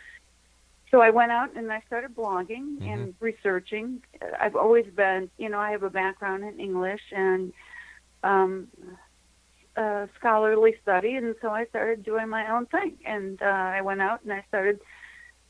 So 0.90 1.02
I 1.02 1.10
went 1.10 1.34
out 1.34 1.54
and 1.54 1.70
I 1.70 1.82
started 1.86 2.16
blogging 2.16 2.82
and 2.82 3.14
researching. 3.20 4.02
I've 4.40 4.56
always 4.56 4.86
been, 4.86 5.30
you 5.38 5.50
know, 5.50 5.60
I 5.60 5.72
have 5.72 5.84
a 5.84 5.90
background 5.90 6.46
in 6.46 6.62
English 6.62 7.02
and 7.12 7.52
um, 8.24 8.70
uh, 9.76 10.08
scholarly 10.18 10.76
study, 10.82 11.16
and 11.16 11.36
so 11.42 11.50
I 11.50 11.66
started 11.66 12.04
doing 12.04 12.30
my 12.30 12.50
own 12.52 12.68
thing. 12.68 12.98
And 13.06 13.42
uh, 13.42 13.46
I 13.46 13.82
went 13.82 14.02
out 14.02 14.24
and 14.24 14.32
I 14.32 14.46
started 14.48 14.80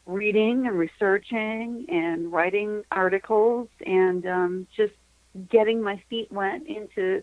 reading 0.07 0.65
and 0.65 0.77
researching 0.77 1.85
and 1.89 2.31
writing 2.31 2.83
articles 2.91 3.67
and 3.85 4.25
um, 4.25 4.67
just 4.75 4.93
getting 5.49 5.81
my 5.81 6.01
feet 6.09 6.31
wet 6.31 6.65
into 6.65 7.21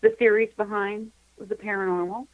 the 0.00 0.10
theories 0.10 0.52
behind 0.56 1.10
the 1.38 1.54
paranormal 1.54 2.26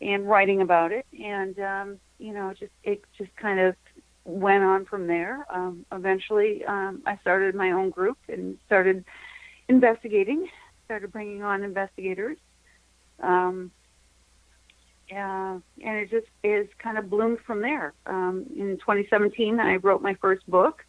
and 0.00 0.28
writing 0.28 0.60
about 0.60 0.92
it. 0.92 1.06
And 1.22 1.58
um, 1.58 2.00
you 2.18 2.32
know, 2.32 2.52
just 2.58 2.72
it 2.84 3.02
just 3.16 3.34
kind 3.36 3.60
of 3.60 3.74
went 4.24 4.64
on 4.64 4.84
from 4.84 5.06
there. 5.06 5.46
Um, 5.50 5.86
eventually, 5.92 6.64
um, 6.64 7.02
I 7.06 7.16
started 7.18 7.54
my 7.54 7.72
own 7.72 7.90
group 7.90 8.18
and 8.28 8.58
started 8.66 9.04
investigating. 9.68 10.48
Started 10.84 11.12
bringing 11.12 11.42
on 11.42 11.62
investigators. 11.62 12.38
Um, 13.20 13.70
uh, 15.10 15.58
and 15.82 15.96
it 15.96 16.10
just 16.10 16.26
is 16.44 16.68
kind 16.78 16.98
of 16.98 17.08
bloomed 17.08 17.38
from 17.46 17.62
there. 17.62 17.94
Um, 18.06 18.44
in 18.56 18.76
2017, 18.78 19.58
I 19.58 19.76
wrote 19.76 20.02
my 20.02 20.14
first 20.14 20.48
book. 20.50 20.84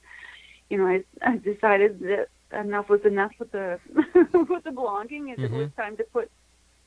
You 0.70 0.78
know, 0.78 0.88
I, 0.88 1.04
I 1.22 1.38
decided 1.38 2.00
that 2.02 2.28
enough 2.54 2.90
was 2.90 3.02
enough 3.06 3.32
with 3.40 3.52
the 3.52 3.80
with 3.94 4.64
the 4.64 4.72
blogging, 4.72 5.34
and 5.34 5.40
it 5.40 5.52
was 5.52 5.70
time 5.78 5.98
to 5.98 6.04
put 6.04 6.30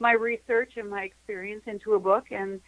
my 0.03 0.13
research 0.13 0.73
and 0.77 0.91
my 0.91 1.05
experience 1.05 1.63
into 1.67 1.95
a 1.95 2.01
book. 2.01 2.27
And 2.31 2.61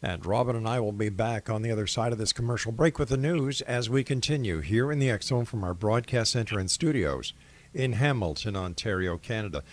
And 0.04 0.24
Robin 0.26 0.54
and 0.54 0.68
I 0.68 0.78
will 0.80 0.92
be 0.92 1.08
back 1.08 1.48
on 1.48 1.62
the 1.62 1.70
other 1.70 1.86
side 1.86 2.12
of 2.12 2.18
this 2.18 2.34
commercial 2.34 2.72
break 2.72 2.98
with 2.98 3.08
the 3.08 3.16
news 3.16 3.62
as 3.62 3.88
we 3.88 4.04
continue 4.04 4.60
here 4.60 4.92
in 4.92 4.98
the 4.98 5.18
Zone 5.22 5.46
from 5.46 5.64
our 5.64 5.72
broadcast 5.72 6.32
center 6.32 6.58
and 6.58 6.70
studios 6.70 7.32
in 7.72 7.94
Hamilton, 7.94 8.54
Ontario, 8.54 9.16
Canada. 9.16 9.64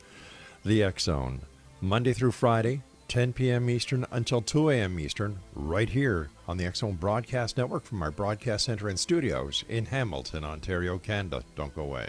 The 0.66 0.82
X 0.82 1.04
Zone, 1.04 1.40
Monday 1.80 2.12
through 2.12 2.32
Friday, 2.32 2.82
10 3.08 3.32
p.m. 3.32 3.68
Eastern 3.70 4.06
until 4.10 4.40
2 4.42 4.70
a.m. 4.70 5.00
Eastern, 5.00 5.40
right 5.54 5.88
here 5.88 6.28
on 6.46 6.56
the 6.58 6.66
X 6.66 6.80
Zone 6.80 6.94
Broadcast 6.94 7.56
Network 7.56 7.84
from 7.84 8.02
our 8.02 8.10
broadcast 8.10 8.66
center 8.66 8.88
and 8.88 9.00
studios 9.00 9.64
in 9.68 9.86
Hamilton, 9.86 10.44
Ontario, 10.44 10.98
Canada. 10.98 11.42
Don't 11.56 11.74
go 11.74 11.82
away. 11.82 12.08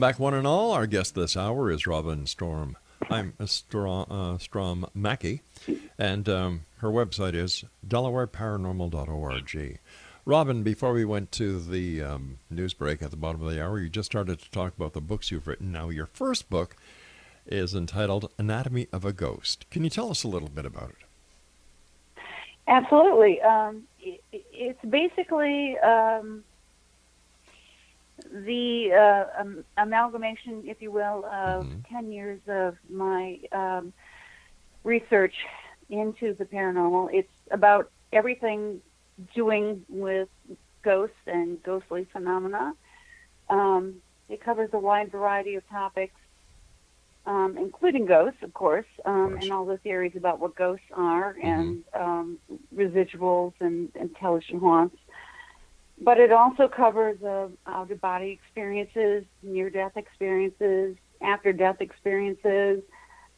Welcome 0.00 0.14
back, 0.14 0.18
one 0.18 0.32
and 0.32 0.46
all. 0.46 0.72
Our 0.72 0.86
guest 0.86 1.14
this 1.14 1.36
hour 1.36 1.70
is 1.70 1.86
Robin 1.86 2.26
Storm. 2.26 2.78
I'm 3.10 3.34
Strom, 3.44 4.06
uh, 4.10 4.38
Strom 4.38 4.86
Mackey, 4.94 5.42
and 5.98 6.26
um, 6.26 6.64
her 6.78 6.88
website 6.88 7.34
is 7.34 7.64
DelawareParanormal.org. 7.86 9.78
Robin, 10.24 10.62
before 10.62 10.94
we 10.94 11.04
went 11.04 11.30
to 11.32 11.60
the 11.60 12.02
um, 12.02 12.38
news 12.48 12.72
break 12.72 13.02
at 13.02 13.10
the 13.10 13.18
bottom 13.18 13.42
of 13.42 13.52
the 13.52 13.62
hour, 13.62 13.78
you 13.78 13.90
just 13.90 14.10
started 14.10 14.38
to 14.38 14.50
talk 14.50 14.74
about 14.74 14.94
the 14.94 15.02
books 15.02 15.30
you've 15.30 15.46
written. 15.46 15.70
Now, 15.70 15.90
your 15.90 16.06
first 16.06 16.48
book 16.48 16.76
is 17.44 17.74
entitled 17.74 18.32
Anatomy 18.38 18.88
of 18.94 19.04
a 19.04 19.12
Ghost. 19.12 19.66
Can 19.70 19.84
you 19.84 19.90
tell 19.90 20.10
us 20.10 20.24
a 20.24 20.28
little 20.28 20.48
bit 20.48 20.64
about 20.64 20.88
it? 20.88 22.22
Absolutely. 22.66 23.38
Um, 23.42 23.82
it's 24.32 24.82
basically 24.82 25.76
um, 25.80 26.42
the 28.32 28.92
uh, 28.92 29.40
um, 29.40 29.64
amalgamation, 29.76 30.62
if 30.66 30.80
you 30.80 30.90
will, 30.90 31.24
of 31.26 31.66
Mhm. 31.66 31.82
10 31.90 32.12
years 32.12 32.40
of 32.48 32.76
my 32.88 33.38
um, 33.52 33.92
research 34.84 35.34
into 35.88 36.34
the 36.34 36.44
paranormal. 36.44 37.08
It's 37.12 37.32
about 37.50 37.90
everything 38.12 38.80
doing 39.34 39.84
with 39.88 40.28
ghosts 40.82 41.16
and 41.26 41.62
ghostly 41.62 42.04
phenomena. 42.12 42.74
Um, 43.48 44.02
it 44.28 44.40
covers 44.40 44.70
a 44.72 44.78
wide 44.78 45.10
variety 45.10 45.56
of 45.56 45.68
topics, 45.68 46.14
um, 47.26 47.56
including 47.58 48.06
ghosts, 48.06 48.42
of 48.42 48.52
course, 48.54 48.86
um, 49.04 49.36
and 49.40 49.52
all 49.52 49.64
the 49.66 49.78
theories 49.78 50.16
about 50.16 50.40
what 50.40 50.54
ghosts 50.56 50.86
are 50.94 51.36
and 51.42 51.84
um, 51.94 52.38
residuals 52.74 53.52
and 53.60 53.90
intelligent 53.96 54.60
haunts. 54.60 54.96
But 56.00 56.18
it 56.18 56.32
also 56.32 56.66
covers 56.66 57.22
uh, 57.22 57.48
out 57.66 57.90
of 57.90 58.00
body 58.00 58.30
experiences, 58.30 59.24
near 59.42 59.68
death 59.68 59.96
experiences, 59.96 60.96
after 61.20 61.52
death 61.52 61.76
experiences, 61.80 62.82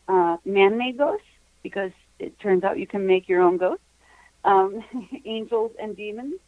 uh, 0.08 0.36
man 0.44 0.78
made 0.78 0.98
ghosts, 0.98 1.26
because 1.62 1.90
it 2.18 2.38
turns 2.38 2.62
out 2.62 2.78
you 2.78 2.86
can 2.86 3.06
make 3.06 3.28
your 3.28 3.42
own 3.42 3.56
ghosts, 3.56 3.84
um, 4.44 4.84
angels 5.24 5.72
and 5.80 5.96
demons. 5.96 6.38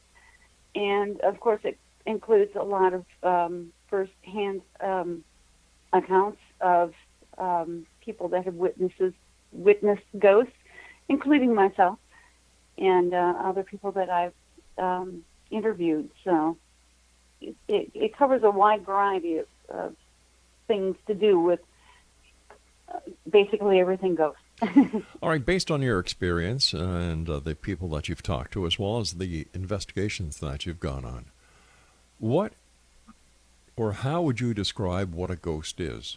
And 0.76 1.20
of 1.20 1.40
course, 1.40 1.60
it 1.64 1.78
includes 2.06 2.52
a 2.54 2.62
lot 2.62 2.92
of 2.94 3.04
um, 3.22 3.72
first 3.88 4.12
hand 4.22 4.62
um, 4.80 5.24
accounts 5.92 6.40
of 6.60 6.92
um, 7.38 7.86
people 8.00 8.28
that 8.28 8.44
have 8.44 8.54
witnesses, 8.54 9.12
witnessed 9.52 10.02
ghosts, 10.18 10.52
including 11.08 11.54
myself 11.54 11.98
and 12.78 13.14
uh, 13.14 13.34
other 13.44 13.62
people 13.62 13.92
that 13.92 14.10
I've 14.10 14.32
um, 14.78 15.24
interviewed. 15.54 16.10
So 16.24 16.56
it, 17.40 17.56
it, 17.68 17.90
it 17.94 18.16
covers 18.16 18.42
a 18.42 18.50
wide 18.50 18.84
variety 18.84 19.38
of, 19.38 19.46
of 19.68 19.96
things 20.66 20.96
to 21.06 21.14
do 21.14 21.38
with 21.38 21.60
uh, 22.92 22.98
basically 23.28 23.80
everything 23.80 24.14
ghosts. 24.14 24.40
All 25.22 25.30
right, 25.30 25.44
based 25.44 25.70
on 25.70 25.82
your 25.82 25.98
experience 25.98 26.72
and 26.72 27.28
uh, 27.28 27.40
the 27.40 27.54
people 27.54 27.88
that 27.90 28.08
you've 28.08 28.22
talked 28.22 28.52
to, 28.52 28.66
as 28.66 28.78
well 28.78 28.98
as 28.98 29.14
the 29.14 29.46
investigations 29.52 30.38
that 30.38 30.64
you've 30.64 30.80
gone 30.80 31.04
on, 31.04 31.26
what 32.18 32.52
or 33.76 33.92
how 33.92 34.22
would 34.22 34.40
you 34.40 34.54
describe 34.54 35.14
what 35.14 35.30
a 35.30 35.36
ghost 35.36 35.80
is? 35.80 36.16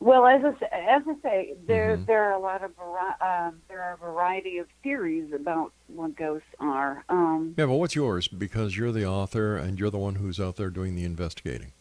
Well, 0.00 0.26
as 0.26 0.42
I, 0.42 0.50
as 0.96 1.02
I 1.06 1.14
say, 1.22 1.54
there 1.66 1.98
Mhm. 1.98 2.06
there 2.06 2.24
are 2.24 2.32
a 2.32 2.38
lot 2.38 2.64
of 2.64 2.72
um, 3.20 3.60
there 3.68 3.82
are 3.82 3.92
a 3.92 3.96
variety 3.98 4.56
of 4.56 4.66
theories 4.82 5.30
about 5.32 5.72
what 5.88 6.16
ghosts 6.16 6.48
are. 6.58 7.04
Um, 7.10 7.54
Yeah, 7.58 7.66
but 7.66 7.74
what's 7.74 7.94
yours? 7.94 8.26
Because 8.26 8.78
you're 8.78 8.92
the 8.92 9.04
author 9.06 9.56
and 9.56 9.78
you're 9.78 9.90
the 9.90 9.98
one 9.98 10.14
who's 10.14 10.40
out 10.40 10.56
there 10.56 10.70
doing 10.70 10.96
the 10.96 11.04
investigating. 11.04 11.72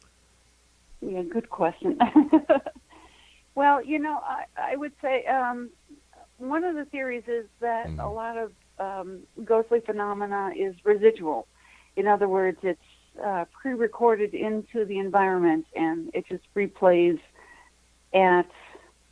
Yeah, 1.02 1.22
good 1.24 1.50
question. 1.50 1.98
well, 3.56 3.82
you 3.84 4.00
know, 4.00 4.20
I, 4.22 4.44
I 4.58 4.76
would 4.76 4.92
say 5.02 5.26
um, 5.26 5.70
one 6.38 6.66
of 6.66 6.76
the 6.76 6.84
theories 6.86 7.24
is 7.28 7.46
that 7.62 7.88
Mhm. 7.88 8.04
a 8.04 8.10
lot 8.10 8.38
of 8.38 8.52
um, 8.80 9.22
ghostly 9.46 9.80
phenomena 9.80 10.52
is 10.58 10.76
residual. 10.84 11.48
In 11.96 12.06
other 12.06 12.28
words, 12.28 12.58
it's 12.64 12.82
uh, 13.24 13.46
pre-recorded 13.62 14.34
into 14.34 14.84
the 14.84 15.00
environment 15.00 15.66
and 15.76 16.10
it 16.14 16.26
just 16.28 16.44
replays 16.54 17.20
at 18.14 18.50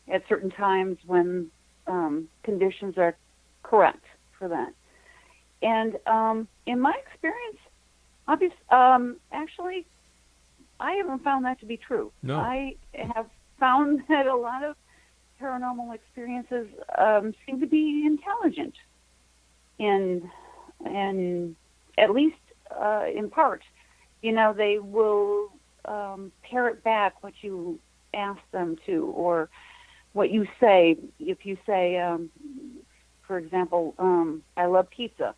at 0.07 0.23
certain 0.29 0.49
times 0.49 0.97
when 1.05 1.51
um, 1.85 2.27
conditions 2.43 2.97
are 2.97 3.15
correct 3.63 4.03
for 4.37 4.47
that. 4.47 4.73
And 5.61 5.97
um, 6.05 6.47
in 6.65 6.79
my 6.79 6.93
experience, 7.05 7.57
obvious, 8.27 8.53
um, 8.69 9.17
actually, 9.31 9.85
I 10.79 10.93
haven't 10.93 11.23
found 11.23 11.45
that 11.45 11.59
to 11.61 11.65
be 11.65 11.77
true. 11.77 12.11
No. 12.21 12.37
I 12.37 12.75
have 12.93 13.27
found 13.59 14.03
that 14.09 14.27
a 14.27 14.35
lot 14.35 14.63
of 14.63 14.75
paranormal 15.41 15.93
experiences 15.93 16.67
um, 16.97 17.33
seem 17.45 17.59
to 17.59 17.67
be 17.67 18.03
intelligent, 18.05 18.73
in 19.77 20.29
and 20.85 21.55
at 21.97 22.11
least 22.11 22.37
uh, 22.71 23.05
in 23.13 23.29
part. 23.29 23.61
You 24.21 24.31
know, 24.31 24.53
they 24.53 24.79
will 24.79 25.51
um, 25.85 26.31
parrot 26.43 26.83
back 26.83 27.23
what 27.23 27.33
you 27.41 27.79
ask 28.13 28.41
them 28.51 28.75
to, 28.85 29.05
or 29.15 29.49
what 30.13 30.31
you 30.31 30.45
say. 30.59 30.97
If 31.19 31.45
you 31.45 31.57
say, 31.65 31.97
um, 31.97 32.29
for 33.27 33.37
example, 33.37 33.93
um, 33.99 34.43
"I 34.55 34.65
love 34.65 34.89
pizza," 34.89 35.35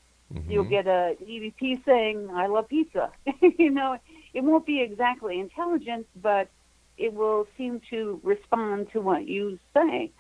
you'll 0.47 0.63
Mhm. 0.63 0.69
get 0.69 0.87
a 0.87 1.15
EVP 1.21 1.83
saying, 1.85 2.29
"I 2.31 2.47
love 2.47 2.67
pizza." 2.69 3.11
you 3.41 3.69
know, 3.71 3.97
it 4.33 4.43
won't 4.43 4.65
be 4.65 4.81
exactly 4.81 5.39
intelligent, 5.39 6.07
but 6.15 6.49
it 6.97 7.13
will 7.13 7.47
seem 7.57 7.81
to 7.89 8.19
respond 8.23 8.91
to 8.91 9.01
what 9.01 9.27
you 9.27 9.57
say. 9.73 10.11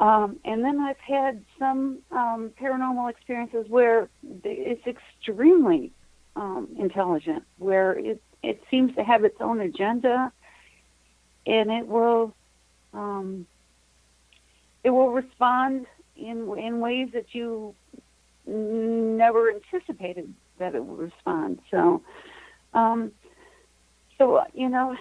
Um, 0.00 0.40
and 0.44 0.62
then 0.64 0.80
I've 0.80 0.98
had 0.98 1.44
some 1.58 2.02
um, 2.10 2.52
paranormal 2.60 3.08
experiences 3.10 3.66
where 3.68 4.10
it's 4.42 4.86
extremely 4.86 5.92
um, 6.36 6.68
intelligent, 6.78 7.44
where 7.58 7.92
it 7.92 8.20
it 8.42 8.60
seems 8.70 8.94
to 8.96 9.04
have 9.04 9.24
its 9.24 9.36
own 9.40 9.60
agenda, 9.60 10.30
and 11.46 11.70
it 11.70 11.86
will 11.86 12.34
um, 12.92 13.46
it 14.82 14.90
will 14.90 15.10
respond 15.10 15.86
in 16.16 16.48
in 16.58 16.80
ways 16.80 17.08
that 17.12 17.34
you 17.34 17.74
never 18.46 19.50
anticipated 19.50 20.32
that 20.58 20.74
it 20.74 20.84
would 20.84 20.98
respond. 20.98 21.58
So, 21.70 22.02
um, 22.72 23.12
so 24.18 24.44
you 24.52 24.68
know, 24.68 24.96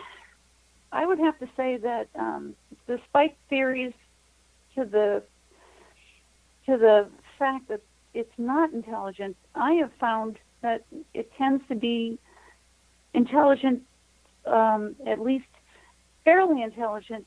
I 0.92 1.06
would 1.06 1.20
have 1.20 1.38
to 1.40 1.50
say 1.56 1.78
that 1.78 2.08
um, 2.18 2.56
despite 2.88 3.38
theories 3.50 3.94
to 4.76 4.86
the 4.86 5.24
to 6.66 6.78
the 6.78 7.08
fact 7.38 7.68
that 7.68 7.82
it's 8.14 8.34
not 8.38 8.72
intelligent, 8.72 9.36
I 9.56 9.74
have 9.74 9.92
found 10.00 10.38
that 10.62 10.86
it 11.14 11.32
tends 11.38 11.64
to 11.68 11.76
be 11.76 12.18
intelligent, 13.14 13.84
um, 14.46 14.96
at 15.06 15.20
least 15.20 15.46
fairly 16.24 16.62
intelligent, 16.62 17.26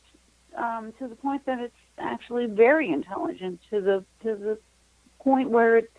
um, 0.57 0.93
to 0.99 1.09
the 1.09 1.17
point 1.17 1.45
that 1.47 1.59
it's 1.59 1.75
actually 1.99 2.47
very 2.47 2.91
intelligent 2.91 3.61
to 3.71 3.81
the 3.81 4.05
to 4.23 4.35
the 4.37 4.59
point 5.21 5.51
where 5.51 5.79
it 5.79 5.91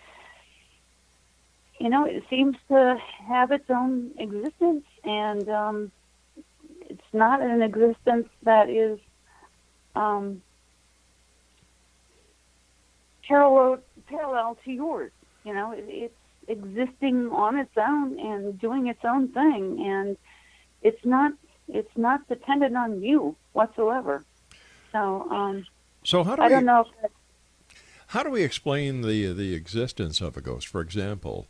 you 1.80 1.90
know 1.90 2.06
it 2.06 2.24
seems 2.30 2.56
to 2.68 2.98
have 3.28 3.52
its 3.52 3.70
own 3.70 4.12
existence 4.18 4.86
and 5.04 5.50
um, 5.50 5.92
it's 6.90 7.02
not 7.14 7.42
an 7.42 7.62
existence 7.62 8.28
that 8.44 8.70
is 8.70 9.00
um, 9.96 10.42
parallel 13.28 13.80
parallel 14.08 14.58
to 14.64 14.72
yours. 14.72 15.12
You 15.44 15.54
know, 15.54 15.72
it, 15.72 15.86
it's 15.88 16.14
existing 16.48 17.30
on 17.32 17.58
its 17.58 17.78
own 17.78 18.20
and 18.20 18.60
doing 18.60 18.88
its 18.88 19.04
own 19.04 19.30
thing, 19.30 19.84
and 19.86 20.18
it's 20.82 21.06
not 21.06 21.34
it's 21.68 21.98
not 21.98 22.28
dependent 22.28 22.76
on 22.76 23.02
you 23.02 23.36
whatsoever. 23.54 24.24
So 24.92 25.30
um, 25.30 25.66
So 26.04 26.24
how 26.24 26.36
do 26.36 26.42
I 26.42 26.48
we 26.48 26.54
don't 26.54 26.66
know 26.66 26.82
if 26.82 26.88
that's 27.02 27.14
how 28.08 28.24
do 28.24 28.30
we 28.30 28.44
explain 28.44 29.02
the 29.02 29.34
the 29.34 29.54
existence 29.54 30.22
of 30.22 30.38
a 30.38 30.42
ghost? 30.42 30.68
For 30.68 30.80
example, 30.82 31.46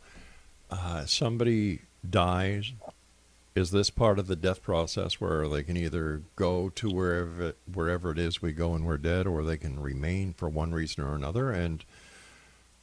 uh, 0.70 1.04
somebody 1.06 1.82
dies, 2.08 2.72
is 3.54 3.70
this 3.70 3.90
part 3.90 4.18
of 4.18 4.26
the 4.26 4.36
death 4.36 4.62
process 4.62 5.20
where 5.20 5.46
they 5.46 5.62
can 5.62 5.76
either 5.76 6.22
go 6.34 6.68
to 6.70 6.90
wherever 6.90 7.54
wherever 7.72 8.10
it 8.10 8.18
is 8.18 8.42
we 8.42 8.52
go 8.52 8.74
and 8.74 8.84
we're 8.84 8.98
dead, 8.98 9.26
or 9.26 9.44
they 9.44 9.56
can 9.56 9.80
remain 9.80 10.32
for 10.32 10.48
one 10.48 10.72
reason 10.72 11.04
or 11.04 11.14
another? 11.14 11.52
And 11.52 11.84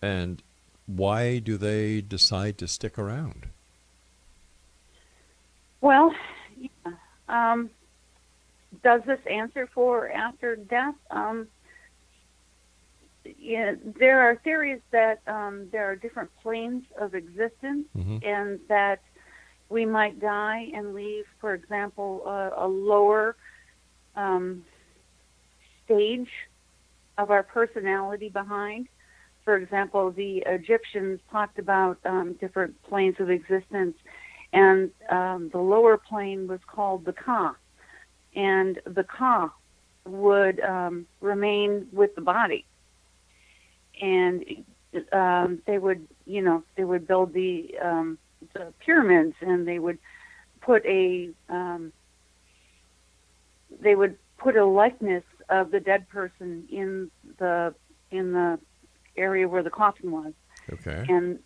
and 0.02 0.42
why 0.88 1.40
do 1.40 1.58
they 1.58 2.00
decide 2.00 2.58
to 2.60 2.68
stick 2.70 2.98
around? 2.98 3.48
Well, 5.82 6.16
yeah. 6.58 6.94
Um, 7.28 7.70
does 8.84 9.02
this 9.06 9.20
answer 9.30 9.68
for 9.74 10.10
after 10.12 10.56
death? 10.56 10.96
Um, 11.12 11.48
yeah, 13.38 13.74
there 14.00 14.22
are 14.22 14.36
theories 14.44 14.82
that 14.92 15.20
um, 15.28 15.68
there 15.72 15.90
are 15.90 15.96
different 15.96 16.30
planes 16.42 16.84
of 17.00 17.16
existence, 17.16 17.88
Mhm. 17.96 18.24
and 18.24 18.60
that 18.68 19.00
we 19.70 19.86
might 19.86 20.20
die 20.20 20.70
and 20.74 20.94
leave, 20.94 21.26
for 21.40 21.54
example, 21.54 22.26
a, 22.28 22.66
a 22.66 22.68
lower 22.68 23.36
um, 24.16 24.64
stage 25.86 26.30
of 27.18 27.32
our 27.32 27.44
personality 27.44 28.30
behind. 28.30 28.88
For 29.44 29.58
example, 29.58 30.12
the 30.12 30.44
Egyptians 30.46 31.20
talked 31.32 31.60
about 31.60 31.98
um, 32.06 32.34
different 32.34 32.80
planes 32.84 33.16
of 33.20 33.30
existence, 33.30 33.96
and 34.56 34.90
um, 35.10 35.50
the 35.50 35.60
lower 35.60 35.98
plane 35.98 36.48
was 36.48 36.62
called 36.66 37.04
the 37.06 37.12
Ka, 37.14 37.56
and 38.36 38.80
the 38.86 39.04
Ka 39.04 39.54
would 40.06 40.60
um, 40.62 41.06
remain 41.20 41.88
with 41.92 42.16
the 42.16 42.22
body, 42.22 42.66
and 44.02 44.46
um, 45.12 45.62
they 45.68 45.78
would, 45.78 46.08
you 46.26 46.42
know, 46.42 46.64
they 46.78 46.86
would 46.86 47.06
build 47.06 47.34
the 47.34 47.76
um, 47.84 48.18
the 48.54 48.74
pyramids, 48.80 49.36
and 49.42 49.68
they 49.68 49.78
would 49.80 49.98
put 50.62 50.86
a 50.86 51.30
um, 51.50 51.92
they 53.82 53.96
would 53.96 54.18
put 54.38 54.56
a 54.56 54.66
likeness 54.66 55.24
of 55.50 55.72
the 55.72 55.82
dead 55.82 56.08
person 56.08 56.66
in 56.72 57.12
the 57.40 57.74
in 58.12 58.32
the 58.32 58.58
area 59.18 59.48
where 59.48 59.64
the 59.64 59.70
coffin 59.70 60.12
was, 60.12 60.34
Okay. 60.72 61.06
and 61.10 61.40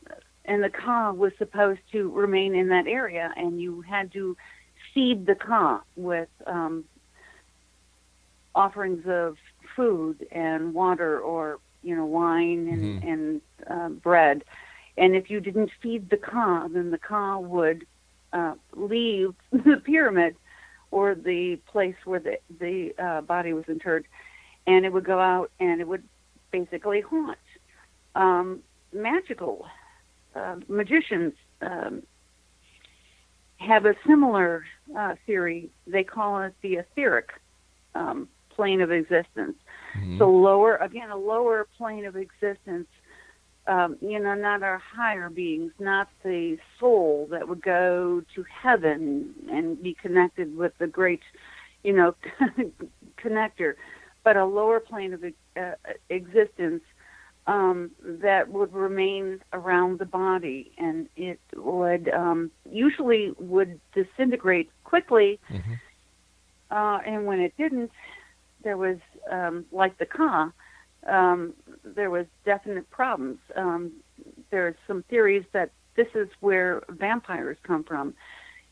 and 0.49 0.63
the 0.63 0.69
ka 0.69 1.12
was 1.13 1.33
supposed 1.38 1.81
to 1.93 2.09
remain 2.12 2.55
in 2.55 2.69
that 2.69 2.88
area, 2.88 3.33
and 3.38 3.62
you 3.62 3.81
had 3.81 4.12
to 4.13 4.35
feed 4.93 5.25
the 5.27 5.35
ka 5.35 5.81
with 5.95 6.29
um, 6.47 6.85
offerings 8.55 9.05
of 9.07 9.38
food 9.75 10.25
and 10.31 10.73
water, 10.73 11.19
or 11.19 11.59
you 11.83 11.95
know 11.95 12.05
wine 12.05 12.67
and 12.67 13.01
Mhm. 13.01 13.09
and 13.12 13.41
uh, 13.67 13.89
bread, 13.89 14.43
and 14.97 15.15
if 15.15 15.29
you 15.29 15.39
didn't 15.39 15.71
feed 15.81 16.09
the 16.09 16.17
ka, 16.17 16.67
then 16.67 16.91
the 16.91 16.97
ka 16.97 17.38
would 17.39 17.85
uh, 18.33 18.55
leave 18.75 19.35
the 19.51 19.81
pyramid 19.85 20.35
or 20.91 21.15
the 21.15 21.57
place 21.71 21.95
where 22.05 22.19
the 22.19 22.38
the 22.59 22.93
uh, 22.97 23.21
body 23.21 23.53
was 23.53 23.65
interred, 23.69 24.05
and 24.67 24.85
it 24.85 24.91
would 24.93 25.05
go 25.05 25.19
out 25.19 25.51
and 25.59 25.81
it 25.81 25.88
would 25.88 26.03
basically 26.51 27.01
haunt. 27.01 27.38
Um, 28.15 28.63
magical 28.93 29.67
uh, 30.35 30.55
magicians 30.67 31.33
um, 31.61 32.03
have 33.57 33.85
a 33.85 33.93
similar 34.07 34.63
uh, 34.97 35.15
theory. 35.25 35.69
They 35.87 36.03
call 36.03 36.41
it 36.43 36.53
the 36.61 36.75
etheric 36.75 37.29
um, 37.95 38.27
plane 38.49 38.81
of 38.81 38.91
existence. 38.91 39.55
Mhm. 39.95 40.17
So 40.17 40.29
lower, 40.29 40.75
again, 40.77 41.09
a 41.09 41.17
lower 41.17 41.67
plane 41.77 42.05
of 42.05 42.15
existence. 42.15 42.87
Um, 43.67 43.97
you 44.01 44.17
know, 44.19 44.33
not 44.33 44.63
our 44.63 44.79
higher 44.79 45.29
beings, 45.29 45.73
not 45.79 46.09
the 46.23 46.57
soul 46.79 47.27
that 47.29 47.47
would 47.47 47.61
go 47.61 48.23
to 48.33 48.43
heaven 48.43 49.35
and 49.51 49.81
be 49.81 49.93
connected 49.93 50.57
with 50.57 50.75
the 50.79 50.87
great, 50.87 51.21
you 51.83 51.93
know, 51.93 52.15
connector, 53.17 53.75
but 54.23 54.37
a 54.37 54.45
lower 54.45 54.79
plane 54.79 55.13
of 55.13 55.23
uh, 55.55 55.71
existence 56.09 56.81
um, 57.47 57.91
that 58.04 58.49
would 58.49 58.73
remain 58.73 59.41
around 59.54 59.99
the 59.99 60.06
body, 60.06 60.71
and 60.78 61.08
it 61.15 61.39
would 61.56 62.10
um, 62.10 62.52
usually 62.69 63.34
would 63.39 63.80
disintegrate 63.93 64.69
quickly. 64.84 65.39
Mhm. 65.49 65.80
Uh, 66.71 66.99
and 67.06 67.25
when 67.25 67.39
it 67.39 67.54
didn't, 67.58 67.91
there 68.63 68.78
was 68.78 68.97
um, 69.32 69.65
like 69.71 69.97
the 69.97 70.06
Ka, 70.06 70.52
um, 71.08 71.54
there 71.84 72.10
was 72.10 72.25
definite 72.45 72.89
problems. 72.91 73.39
Um, 73.56 73.91
there's 74.52 74.75
some 74.86 75.04
theories 75.04 75.45
that 75.54 75.71
this 75.95 76.08
is 76.13 76.30
where 76.41 76.84
vampires 76.89 77.58
come 77.63 77.84
from. 77.84 78.13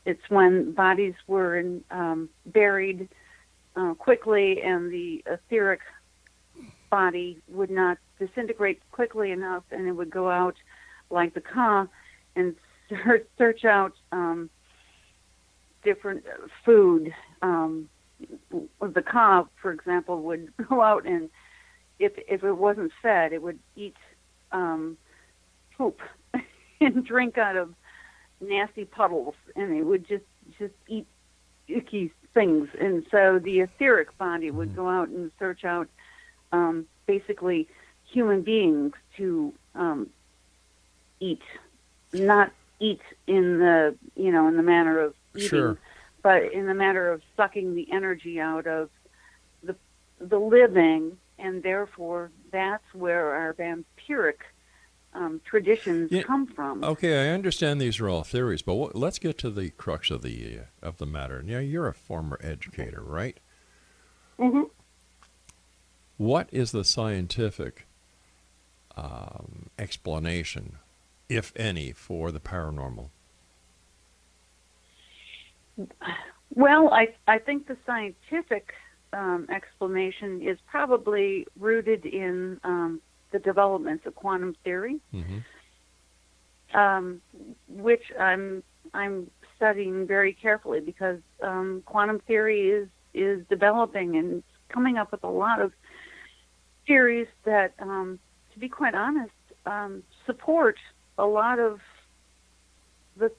It's 0.06 0.30
when 0.30 0.74
bodies 0.74 1.16
were 1.28 1.58
in, 1.58 1.84
um, 1.92 2.30
buried 2.46 3.10
uh, 3.76 3.94
quickly, 3.96 4.62
and 4.62 4.92
the 4.92 5.24
etheric 5.26 5.82
body 6.90 7.38
would 7.50 7.70
not 7.70 7.98
disintegrate 8.20 8.82
quickly 8.92 9.32
enough, 9.32 9.64
and 9.72 9.88
it 9.88 9.92
would 9.92 10.10
go 10.10 10.30
out 10.30 10.56
like 11.10 11.34
the 11.34 11.42
Ka 11.42 11.88
and 12.36 12.56
search, 13.38 13.66
out 13.66 13.94
um, 14.12 14.50
different 15.84 16.26
uh, 16.26 16.48
food. 16.66 17.14
Um, 17.42 17.90
the 18.50 19.02
Ka, 19.02 19.48
for 19.62 19.72
example, 19.72 20.22
would 20.24 20.52
go 20.70 20.82
out 20.82 21.06
and 21.06 21.30
if 22.00 22.14
if 22.28 22.44
it 22.44 22.54
wasn't 22.54 22.92
fed, 23.02 23.34
it 23.34 23.42
would 23.42 23.60
eat 23.76 23.96
um, 24.52 24.98
poop 25.78 26.00
and 26.82 27.06
drink 27.06 27.38
out 27.38 27.56
of 27.56 27.74
nasty 28.40 28.86
puddles, 28.86 29.36
and 29.56 29.76
it 29.76 29.84
would 29.84 30.08
just 30.08 30.26
just 30.60 30.74
eat 30.88 31.08
icky 31.68 32.12
things. 32.34 32.70
And 32.80 33.06
so 33.12 33.40
the 33.44 33.62
etheric 33.62 34.16
body 34.18 34.52
would 34.52 34.76
go 34.76 34.88
out 34.88 35.10
and 35.10 35.32
search 35.40 35.66
out 35.66 35.88
um, 36.52 36.86
basically 37.08 37.68
human 38.12 38.41
beings 38.41 38.93
to 39.17 39.54
um, 39.76 40.10
eat, 41.20 41.41
not 42.13 42.52
eat 42.80 43.02
in 43.28 43.60
the 43.60 43.96
you 44.15 44.32
know 44.32 44.48
in 44.48 44.58
the 44.58 44.63
manner 44.63 45.00
of 45.00 45.13
eating, 45.36 45.50
Sure. 45.50 45.78
but 46.22 46.52
in 46.54 46.67
the 46.67 46.74
matter 46.74 47.12
of 47.12 47.22
sucking 47.36 47.76
the 47.76 47.88
energy 47.91 48.39
out 48.39 48.67
of 48.67 48.89
the 49.63 49.76
the 50.20 50.38
living, 50.39 51.17
and 51.39 51.63
therefore 51.63 52.32
that's 52.52 52.84
where 52.93 53.34
our 53.34 53.54
vampiric 53.54 54.38
um, 55.13 55.41
traditions 55.46 56.12
Yeah, 56.12 56.22
come 56.24 56.46
from. 56.48 56.84
Okay, 56.84 57.28
I 57.30 57.34
understand 57.34 57.82
these 57.82 58.00
are 58.00 58.08
all 58.10 58.24
theories, 58.24 58.62
but 58.62 58.76
what, 58.76 58.96
let's 58.96 59.17
get 59.17 59.38
to 59.39 59.50
the 59.50 59.72
crux 59.72 60.12
of 60.12 60.22
the 60.22 60.60
uh, 60.60 60.88
of 60.88 60.98
the 60.98 61.08
matter. 61.08 61.41
Now, 61.41 61.58
you're 61.60 61.88
a 61.88 61.93
former 61.93 62.39
educator, 62.43 63.02
right? 63.02 63.39
hmm 64.38 64.63
What 66.17 66.50
is 66.52 66.72
the 66.72 66.84
scientific 66.84 67.87
um, 68.98 69.68
explanation, 69.78 70.78
if 71.30 71.54
any, 71.56 71.92
for 71.92 72.32
the 72.32 72.40
paranormal? 72.40 73.10
Well, 76.56 76.90
I 76.92 77.10
I 77.28 77.38
think 77.38 77.68
the 77.68 77.78
scientific 77.86 78.74
um, 79.14 79.48
explanation 79.54 80.42
is 80.42 80.58
probably 80.66 81.46
rooted 81.60 82.06
in 82.06 82.60
um, 82.64 83.00
the 83.32 83.40
developments 83.40 84.06
of 84.06 84.16
quantum 84.16 84.56
theory, 84.64 85.00
hmm 85.12 85.40
um, 86.74 87.22
which 87.68 88.04
I'm 88.20 88.64
I'm 88.94 89.30
studying 89.56 90.08
very 90.08 90.34
carefully 90.34 90.80
because 90.80 91.20
um, 91.42 91.84
quantum 91.86 92.20
theory 92.28 92.70
is 92.70 92.88
is 93.14 93.46
developing 93.50 94.16
and 94.18 94.44
coming 94.70 94.98
up 94.98 95.12
with 95.12 95.24
a 95.24 95.30
lot 95.30 95.62
of 95.62 95.72
theories 96.86 97.28
that, 97.44 97.74
um, 97.80 98.20
to 98.58 98.62
be 98.62 98.70
quite 98.70 98.96
honest, 98.96 99.32
um, 99.67 100.02
support 100.26 100.78
a 101.20 101.26
lot 101.26 101.60
of 101.60 101.80
the 103.17 103.32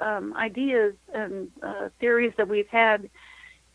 um, 0.00 0.34
ideas 0.36 0.94
and 1.12 1.50
uh, 1.62 1.90
theories 2.00 2.32
that 2.38 2.48
we've 2.48 2.68
had 2.68 3.10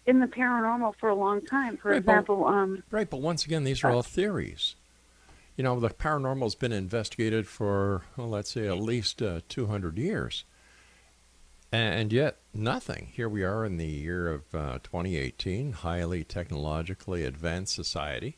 in 0.08 0.20
the 0.20 0.26
paranormal 0.26 0.96
for 1.00 1.10
a 1.10 1.16
long 1.16 1.42
time. 1.46 1.78
For 1.78 1.90
Right, 1.92 2.04
but- 2.04 2.12
example, 2.12 2.46
um, 2.48 2.84
Right, 2.90 3.08
but 3.10 3.22
once 3.22 3.46
again, 3.46 3.64
these 3.64 3.84
are 3.84 3.92
all 3.92 4.02
theories. 4.02 4.76
You 5.56 5.64
know, 5.64 5.80
the 5.80 5.90
paranormal's 5.90 6.56
been 6.56 6.72
investigated 6.72 7.46
for, 7.48 8.02
well, 8.18 8.30
let's 8.30 8.50
say, 8.52 8.68
at 8.68 8.80
least 8.80 9.22
uh, 9.22 9.42
200 9.50 10.00
years. 10.00 10.44
And 11.72 12.12
yet, 12.12 12.38
nothing. 12.54 13.10
Here 13.14 13.30
we 13.30 13.44
are 13.44 13.64
in 13.64 13.78
the 13.78 13.86
year 13.86 14.28
of 14.30 14.42
uh, 14.56 14.80
2018, 14.84 15.72
highly 15.74 16.24
technologically 16.24 17.24
advanced 17.24 17.76
society. 17.76 18.38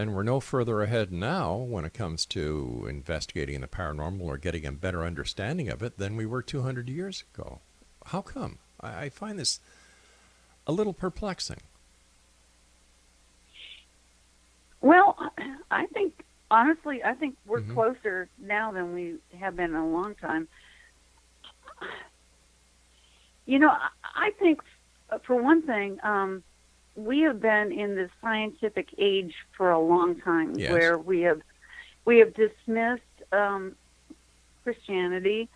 And 0.00 0.14
we're 0.14 0.22
no 0.22 0.38
further 0.38 0.80
ahead 0.82 1.10
now 1.12 1.56
when 1.56 1.84
it 1.84 1.92
comes 1.92 2.24
to 2.26 2.86
investigating 2.88 3.60
the 3.60 3.66
paranormal 3.66 4.20
or 4.22 4.38
getting 4.38 4.64
a 4.64 4.70
better 4.70 5.04
understanding 5.04 5.68
of 5.68 5.82
it 5.82 5.98
than 5.98 6.14
we 6.16 6.24
were 6.24 6.40
200 6.40 6.88
years 6.88 7.24
ago. 7.34 7.58
How 8.06 8.22
come? 8.22 8.58
I, 8.80 9.06
I 9.06 9.08
find 9.08 9.36
this 9.40 9.58
a 10.68 10.72
little 10.72 10.92
perplexing. 10.92 11.58
Well, 14.80 15.18
I 15.72 15.86
think 15.86 16.24
honestly, 16.48 17.02
I 17.02 17.14
think 17.14 17.36
we're 17.44 17.62
Mhm. 17.62 17.74
closer 17.74 18.28
now 18.38 18.70
than 18.70 18.94
we 18.94 19.16
have 19.36 19.56
been 19.56 19.70
in 19.70 19.76
a 19.76 19.88
long 19.88 20.14
time. 20.14 20.46
You 23.46 23.58
know, 23.58 23.70
I- 23.70 23.88
I 24.14 24.30
think, 24.38 24.62
uh, 25.10 25.18
for 25.18 25.34
one 25.42 25.62
thing, 25.62 25.98
um, 26.04 26.44
we 26.98 27.20
have 27.20 27.40
been 27.40 27.70
in 27.70 27.94
this 27.94 28.10
scientific 28.20 28.88
age 28.98 29.32
for 29.56 29.70
a 29.70 29.78
long 29.80 30.20
time, 30.20 30.58
Yes. 30.58 30.70
where 30.72 30.98
we 30.98 31.20
have 31.20 31.40
we 32.04 32.18
have 32.18 32.34
dismissed 32.34 33.02
um, 33.32 33.76
Christianity 34.64 35.48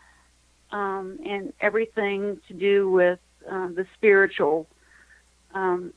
um, 0.71 1.19
and 1.25 1.53
everything 1.61 2.39
to 2.49 2.55
do 2.55 2.91
with 2.91 3.19
uh, 3.51 3.69
the 3.69 3.87
spiritual. 3.97 4.69
Um, 5.55 5.93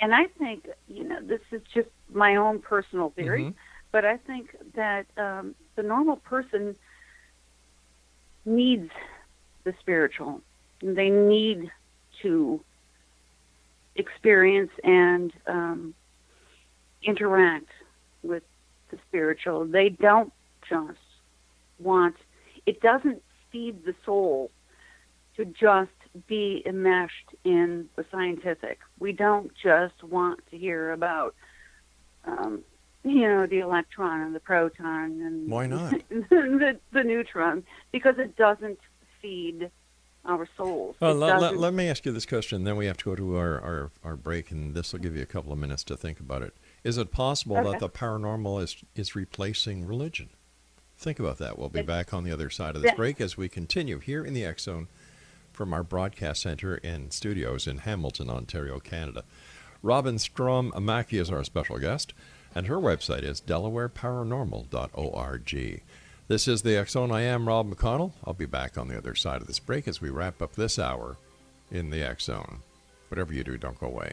and 0.00 0.14
I 0.14 0.24
think, 0.38 0.66
you 0.86 1.04
know, 1.04 1.20
this 1.22 1.40
is 1.50 1.62
just 1.74 1.88
my 2.12 2.36
own 2.36 2.60
personal 2.60 3.10
theory, 3.10 3.44
Mhm. 3.44 3.54
but 3.90 4.04
I 4.04 4.18
think 4.18 4.54
that 4.74 5.06
um, 5.16 5.54
the 5.76 5.82
normal 5.82 6.16
person 6.16 6.76
needs 8.44 8.90
the 9.64 9.74
spiritual. 9.80 10.42
They 10.82 11.10
need 11.10 11.70
to 12.22 12.60
experience 13.96 14.70
and 14.84 15.32
um, 15.46 15.94
interact 17.02 17.68
with 18.22 18.42
the 18.90 18.98
spiritual. 19.08 19.64
They 19.66 19.88
don't 19.88 20.32
just 20.68 20.98
want, 21.78 22.16
it 22.66 22.80
doesn't 22.80 23.22
feed 23.50 23.84
the 23.84 23.94
soul 24.04 24.50
to 25.36 25.44
just 25.44 25.90
be 26.26 26.62
enmeshed 26.66 27.34
in 27.44 27.88
the 27.96 28.04
scientific. 28.10 28.78
We 28.98 29.12
don't 29.12 29.50
just 29.62 30.02
want 30.02 30.40
to 30.50 30.58
hear 30.58 30.92
about, 30.92 31.34
um, 32.24 32.62
you 33.02 33.22
know, 33.22 33.46
the 33.46 33.60
electron 33.60 34.20
and 34.20 34.34
the 34.34 34.40
proton 34.40 35.20
and 35.22 35.50
Why 35.50 35.66
not? 35.66 35.90
the, 36.10 36.78
the 36.92 37.02
neutron 37.02 37.64
because 37.90 38.16
it 38.18 38.36
doesn't 38.36 38.78
feed 39.20 39.70
our 40.24 40.46
souls. 40.56 40.96
Well, 41.00 41.14
let, 41.14 41.40
let, 41.40 41.56
let 41.56 41.74
me 41.74 41.88
ask 41.88 42.04
you 42.06 42.12
this 42.12 42.26
question, 42.26 42.64
then 42.64 42.76
we 42.76 42.86
have 42.86 42.96
to 42.98 43.04
go 43.04 43.14
to 43.16 43.36
our, 43.36 43.60
our, 43.60 43.90
our 44.04 44.16
break, 44.16 44.50
and 44.50 44.74
this 44.74 44.92
will 44.92 45.00
give 45.00 45.16
you 45.16 45.22
a 45.22 45.26
couple 45.26 45.52
of 45.52 45.58
minutes 45.58 45.82
to 45.84 45.96
think 45.96 46.20
about 46.20 46.42
it. 46.42 46.54
Is 46.84 46.98
it 46.98 47.10
possible 47.10 47.56
Okay. 47.58 47.70
that 47.70 47.80
the 47.80 47.88
paranormal 47.88 48.62
is, 48.62 48.76
is 48.94 49.16
replacing 49.16 49.86
religion? 49.86 50.28
Think 50.96 51.18
about 51.18 51.38
that. 51.38 51.58
We'll 51.58 51.68
be 51.68 51.82
back 51.82 52.14
on 52.14 52.22
the 52.22 52.30
other 52.30 52.48
side 52.50 52.76
of 52.76 52.82
this 52.82 52.94
break 52.94 53.20
as 53.20 53.36
we 53.36 53.48
continue 53.48 53.98
here 53.98 54.24
in 54.24 54.34
the 54.34 54.44
X 54.44 54.64
Zone 54.64 54.86
from 55.52 55.74
our 55.74 55.82
broadcast 55.82 56.42
center 56.42 56.78
and 56.84 57.12
studios 57.12 57.66
in 57.66 57.78
Hamilton, 57.78 58.30
Ontario, 58.30 58.78
Canada. 58.78 59.24
Robin 59.82 60.18
Strom 60.18 60.72
Mackey 60.80 61.18
is 61.18 61.30
our 61.30 61.42
special 61.42 61.78
guest, 61.78 62.14
and 62.54 62.68
her 62.68 62.76
website 62.76 63.24
is 63.24 63.40
delawareparanormal.org. 63.40 65.82
This 66.28 66.46
is 66.46 66.62
the 66.62 66.84
Zone. 66.88 67.10
I 67.10 67.22
am 67.22 67.48
Rob 67.48 67.68
McConnell. 67.68 68.12
I'll 68.24 68.32
be 68.32 68.46
back 68.46 68.78
on 68.78 68.88
the 68.88 68.96
other 68.96 69.14
side 69.14 69.40
of 69.40 69.48
this 69.48 69.58
break 69.58 69.88
as 69.88 70.00
we 70.00 70.08
wrap 70.08 70.40
up 70.40 70.54
this 70.54 70.78
hour 70.78 71.16
in 71.70 71.90
the 71.90 72.16
Zone. 72.20 72.60
Whatever 73.08 73.34
you 73.34 73.42
do, 73.44 73.58
don't 73.58 73.78
go 73.78 73.88
away. 73.88 74.12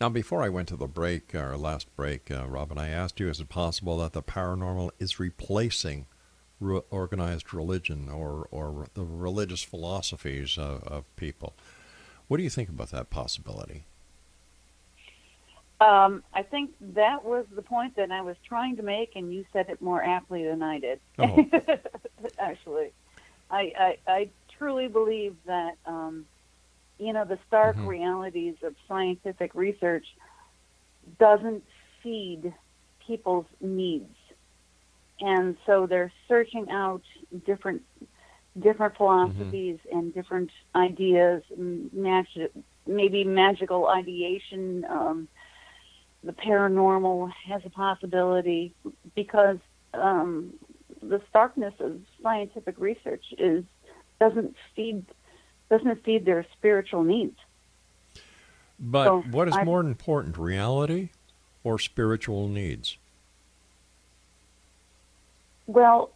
Now, 0.00 0.08
before 0.08 0.42
I 0.42 0.48
went 0.48 0.68
to 0.68 0.76
the 0.76 0.86
break, 0.86 1.34
our 1.34 1.58
last 1.58 1.94
break, 1.96 2.30
uh, 2.30 2.46
Robin, 2.46 2.78
I 2.78 2.88
asked 2.88 3.20
you, 3.20 3.28
is 3.28 3.40
it 3.40 3.50
possible 3.50 3.98
that 3.98 4.14
the 4.14 4.22
paranormal 4.22 4.92
is 4.98 5.20
replacing 5.20 6.06
re- 6.60 6.80
organized 6.88 7.52
religion 7.52 8.08
or, 8.08 8.48
or 8.50 8.86
the 8.94 9.04
religious 9.04 9.62
philosophies 9.62 10.56
of, 10.56 10.82
of 10.84 11.14
people? 11.16 11.52
What 12.28 12.38
do 12.38 12.42
you 12.42 12.48
think 12.48 12.70
about 12.70 12.90
that 12.90 13.10
possibility? 13.10 13.84
Um, 15.80 16.22
I 16.32 16.42
think 16.42 16.70
that 16.94 17.24
was 17.24 17.46
the 17.54 17.62
point 17.62 17.94
that 17.96 18.10
I 18.10 18.22
was 18.22 18.36
trying 18.46 18.76
to 18.76 18.82
make, 18.82 19.10
and 19.14 19.32
you 19.32 19.44
said 19.52 19.66
it 19.68 19.80
more 19.82 20.02
aptly 20.02 20.44
than 20.44 20.62
I 20.62 20.78
did. 20.78 21.00
Oh. 21.18 21.48
Actually, 22.38 22.92
I, 23.50 23.72
I 23.78 23.94
I 24.06 24.30
truly 24.58 24.88
believe 24.88 25.34
that 25.46 25.72
um, 25.86 26.26
you 26.98 27.12
know 27.12 27.24
the 27.24 27.38
stark 27.46 27.76
Mhm. 27.76 27.84
realities 27.84 28.54
of 28.62 28.74
scientific 28.88 29.54
research 29.54 30.06
doesn't 31.18 31.64
feed 32.02 32.52
people's 33.06 33.46
needs, 33.60 34.14
and 35.20 35.56
so 35.66 35.86
they're 35.86 36.12
searching 36.28 36.66
out 36.70 37.02
different 37.46 37.82
different 38.60 38.96
philosophies 38.96 39.78
and 39.90 40.12
different 40.14 40.50
ideas, 40.74 41.42
magic, 41.56 42.50
maybe 42.86 43.24
magical 43.24 43.88
ideation. 43.88 44.84
Um, 44.88 45.28
the 46.24 46.32
paranormal 46.32 47.30
has 47.46 47.62
a 47.64 47.70
possibility 47.70 48.74
because 49.14 49.58
um, 49.92 50.54
the 51.02 51.20
starkness 51.28 51.74
of 51.80 52.00
scientific 52.22 52.76
research 52.78 53.24
is 53.38 53.64
doesn't 54.18 54.56
feed 54.74 55.04
doesn't 55.68 56.02
feed 56.04 56.24
their 56.24 56.46
spiritual 56.56 57.04
needs. 57.04 57.36
But 58.80 59.04
So, 59.06 59.20
what 59.30 59.48
is 59.48 59.54
I- 59.54 59.64
more 59.64 59.80
important, 59.80 60.36
reality 60.38 61.10
or 61.62 61.78
spiritual 61.78 62.48
needs? 62.48 62.96
Well, 65.66 66.10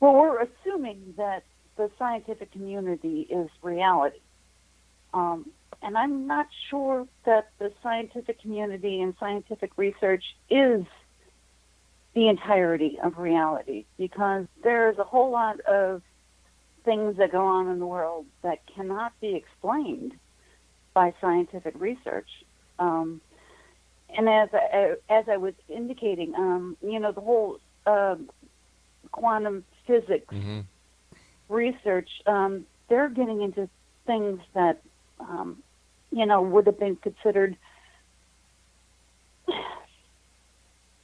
well, 0.00 0.14
we're 0.14 0.42
assuming 0.42 1.14
that 1.16 1.42
the 1.76 1.90
scientific 1.98 2.52
community 2.52 3.22
is 3.22 3.50
reality, 3.62 4.20
um, 5.12 5.50
and 5.86 5.96
I'm 5.96 6.26
not 6.26 6.46
sure 6.68 7.06
that 7.24 7.46
the 7.60 7.72
scientific 7.82 8.42
community 8.42 9.00
and 9.00 9.14
scientific 9.20 9.70
research 9.78 10.24
is 10.50 10.84
the 12.14 12.28
entirety 12.28 12.98
of 13.02 13.18
reality 13.18 13.86
because 13.96 14.46
there's 14.64 14.98
a 14.98 15.04
whole 15.04 15.30
lot 15.30 15.60
of 15.60 16.02
things 16.84 17.16
that 17.18 17.30
go 17.30 17.44
on 17.46 17.68
in 17.68 17.78
the 17.78 17.86
world 17.86 18.26
that 18.42 18.58
cannot 18.74 19.12
be 19.20 19.36
explained 19.36 20.12
by 20.92 21.14
scientific 21.20 21.74
research. 21.78 22.28
Um, 22.80 23.20
and 24.08 24.28
as 24.28 24.48
I, 24.52 24.94
as 25.08 25.24
I 25.30 25.36
was 25.36 25.54
indicating, 25.68 26.34
um, 26.36 26.76
you 26.82 26.98
know, 26.98 27.12
the 27.12 27.20
whole 27.20 27.58
uh, 27.86 28.16
quantum 29.12 29.64
physics 29.86 30.34
Mm-hmm. 30.34 30.60
research, 31.48 32.08
um, 32.26 32.66
they're 32.88 33.08
getting 33.08 33.42
into 33.42 33.68
things 34.06 34.40
that, 34.54 34.82
um, 35.20 35.62
you 36.16 36.24
know, 36.24 36.40
would 36.40 36.66
have 36.66 36.78
been 36.78 36.96
considered 36.96 37.58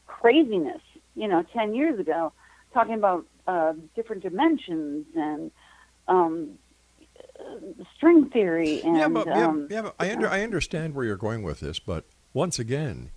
craziness, 0.06 0.80
you 1.14 1.28
know, 1.28 1.44
10 1.52 1.74
years 1.74 2.00
ago, 2.00 2.32
talking 2.72 2.94
about 2.94 3.26
uh, 3.46 3.74
different 3.94 4.22
dimensions 4.22 5.04
and 5.14 5.50
um, 6.08 6.58
string 7.94 8.30
theory 8.30 8.80
and 8.82 8.96
yeah, 8.96 9.08
but, 9.08 9.28
um, 9.28 9.66
yeah, 9.68 9.76
yeah, 9.76 9.82
but 9.82 9.94
I, 10.00 10.10
under, 10.12 10.28
I 10.28 10.42
understand 10.42 10.94
where 10.94 11.04
you're 11.04 11.16
going 11.16 11.42
with 11.42 11.60
this, 11.60 11.78
but 11.78 12.04
once 12.32 12.58
again, 12.58 13.10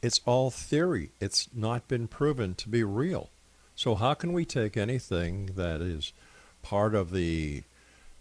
it's 0.00 0.22
all 0.24 0.50
theory. 0.50 1.10
It's 1.20 1.48
not 1.54 1.88
been 1.88 2.08
proven 2.08 2.54
to 2.54 2.70
be 2.70 2.82
real. 2.82 3.28
So 3.74 3.96
how 3.96 4.14
can 4.14 4.32
we 4.32 4.46
take 4.46 4.78
anything 4.78 5.50
that 5.56 5.82
is 5.82 6.14
part 6.62 6.94
of 6.94 7.10
the 7.10 7.64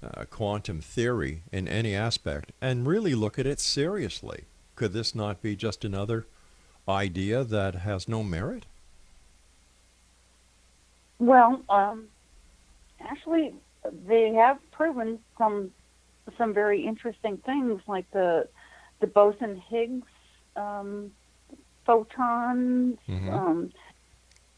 uh, 0.03 0.25
quantum 0.25 0.81
theory 0.81 1.43
in 1.51 1.67
any 1.67 1.95
aspect 1.95 2.51
and 2.61 2.87
really 2.87 3.15
look 3.15 3.39
at 3.39 3.45
it 3.47 3.59
seriously? 3.59 4.45
Could 4.75 4.93
this 4.93 5.13
not 5.13 5.41
be 5.41 5.55
just 5.55 5.85
another 5.85 6.25
idea 6.87 7.43
that 7.43 7.75
has 7.75 8.07
no 8.07 8.23
merit? 8.23 8.65
Well, 11.19 11.61
um, 11.69 12.07
actually, 12.99 13.53
they 14.07 14.33
have 14.33 14.59
proven 14.71 15.19
some 15.37 15.71
some 16.37 16.53
very 16.53 16.85
interesting 16.85 17.37
things, 17.37 17.81
like 17.87 18.09
the 18.11 18.47
the 18.99 19.07
boson 19.07 19.61
Higgs 19.69 20.07
um, 20.55 21.11
photons. 21.85 22.97
Mhm. 23.07 23.31
Um, 23.31 23.71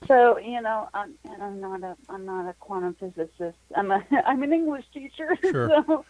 so 0.07 0.37
you 0.37 0.61
know, 0.61 0.89
I'm, 0.93 1.15
and 1.25 1.41
I'm 1.41 1.61
not 1.61 1.83
a 1.83 1.95
I'm 2.09 2.25
not 2.25 2.49
a 2.49 2.53
quantum 2.53 2.95
physicist. 2.99 3.57
I'm 3.75 3.91
a 3.91 4.05
I'm 4.25 4.43
an 4.43 4.53
English 4.53 4.85
teacher. 4.93 5.35
Sure. 5.41 5.69
So, 5.69 6.05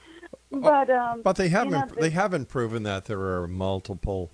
but 0.52 0.90
um, 0.90 1.22
But 1.22 1.36
they 1.38 1.50
haven't 1.50 1.72
know, 1.72 2.02
they 2.02 2.10
haven't 2.10 2.48
proven 2.50 2.84
that 2.84 3.06
there 3.06 3.20
are 3.22 3.48
multiple 3.48 4.32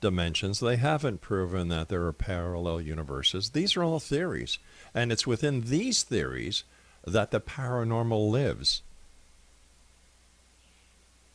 dimensions. 0.00 0.60
They 0.60 0.76
haven't 0.76 1.20
proven 1.20 1.68
that 1.68 1.88
there 1.88 2.04
are 2.06 2.12
parallel 2.12 2.80
universes. 2.80 3.50
These 3.50 3.76
are 3.76 3.82
all 3.84 4.00
theories, 4.00 4.58
and 4.94 5.10
it's 5.12 5.26
within 5.26 5.62
these 5.62 6.02
theories 6.02 6.64
that 7.06 7.30
the 7.30 7.40
paranormal 7.40 8.30
lives. 8.30 8.82